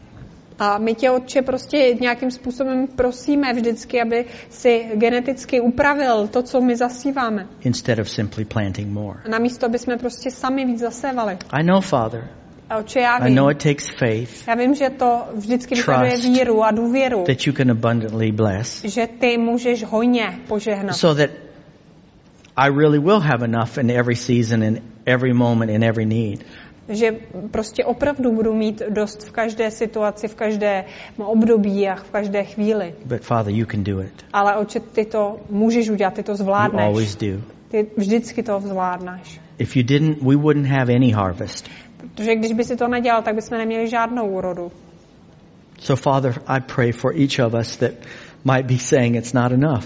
[0.59, 6.61] A my tě, Otče, prostě nějakým způsobem prosíme vždycky, aby si geneticky upravil to, co
[6.61, 7.47] my zasíváme.
[7.61, 9.19] instead of simply planting more.
[9.25, 11.37] A namísto, aby jsme prostě sami víc zasévali.
[11.51, 12.27] I know, Father.
[12.73, 16.17] A Otče, já I vím, know it takes faith já vím, že to vždycky vyžaduje
[16.17, 20.95] víru a důvěru, that you can abundantly bless že ty můžeš hojně požehnat.
[20.95, 21.29] so that
[22.55, 26.45] I really will have enough in every season, in every moment, in every need.
[26.89, 27.11] Že
[27.51, 30.85] prostě opravdu budu mít dost v každé situaci, v každé
[31.17, 32.93] období a v každé chvíli.
[33.05, 34.25] But Father, you can do it.
[34.33, 36.85] Ale Otče, ty to můžeš udělat, ty to You zvládneš.
[36.85, 37.41] always do.
[37.69, 39.41] Ty vždycky to zvládneš.
[39.57, 41.69] If you didn't, we wouldn't have any harvest.
[42.11, 44.71] Protože když by si to nedělal, tak bychom neměli žádnou úrodu.
[45.79, 47.91] So, Father, I pray for each of us that
[48.45, 49.85] might be saying it's not enough.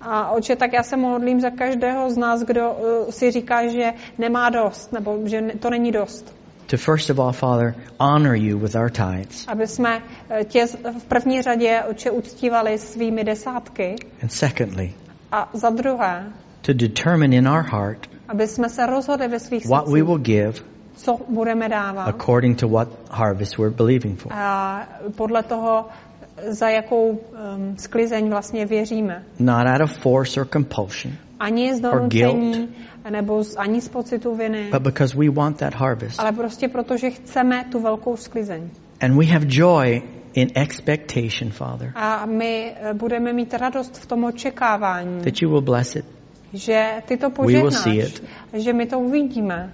[0.00, 3.92] A oče, tak já se modlím za každého z nás, kdo uh, si říká, že
[4.18, 6.36] nemá dost, nebo že ne- to není dost.
[6.66, 9.44] To first of all, Father, honor you with our tithes.
[9.48, 10.66] Aby jsme eh, tě
[10.98, 13.96] v první řadě, oče, uctívali svými desátky.
[14.22, 14.94] And secondly,
[15.32, 16.32] A za druhé,
[16.62, 20.52] to determine in our heart aby jsme se rozhodli ve svých what we will give
[20.96, 22.08] co budeme dávat.
[22.08, 24.32] according to what harvest we're believing for.
[24.32, 25.86] A podle toho,
[26.48, 29.22] za jakou um, sklizeň vlastně věříme.
[29.38, 32.68] Not out of force or compulsion, Ani z donucení,
[33.10, 36.20] nebo z, ani z pocitu viny, but because we want that harvest.
[36.20, 38.70] ale prostě proto, že chceme tu velkou sklizeň.
[39.00, 40.02] And we have joy
[40.34, 45.60] in expectation, Father, A my eh, budeme mít radost v tom očekávání, that you will
[45.62, 46.04] bless it.
[46.52, 48.14] že ty to We will see požehnáš,
[48.52, 48.62] it.
[48.62, 49.72] že my to uvidíme.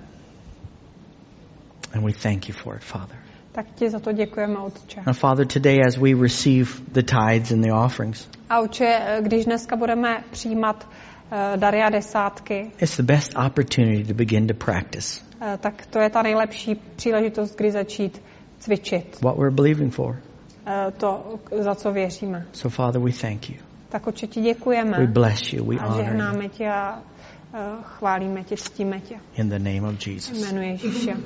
[1.94, 3.16] And we thank you for it, Father.
[3.52, 5.02] Tak ti za to děkujeme, Otče.
[5.06, 9.76] Now, Father, today as we receive the tithes and the offerings, A Otče, když dneska
[9.76, 10.88] budeme přijímat
[11.32, 15.98] eh, dary a desátky, it's the best opportunity to begin to practice eh, tak to
[15.98, 18.22] je ta nejlepší příležitost, kdy začít
[18.58, 20.16] cvičit what we're believing for.
[20.66, 22.46] eh, to, za co věříme.
[22.52, 23.56] So, Father, we thank you.
[23.88, 25.64] Tak Otče, ti děkujeme We bless you.
[25.64, 26.04] We a honor you.
[26.10, 27.02] žehnáme tě a
[27.82, 29.20] chválíme tě, ctíme tě.
[29.34, 30.38] In the name of Jesus.
[30.38, 31.16] Jménu Ježíše.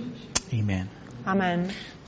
[0.53, 0.89] Amen.
[1.27, 1.69] Amen.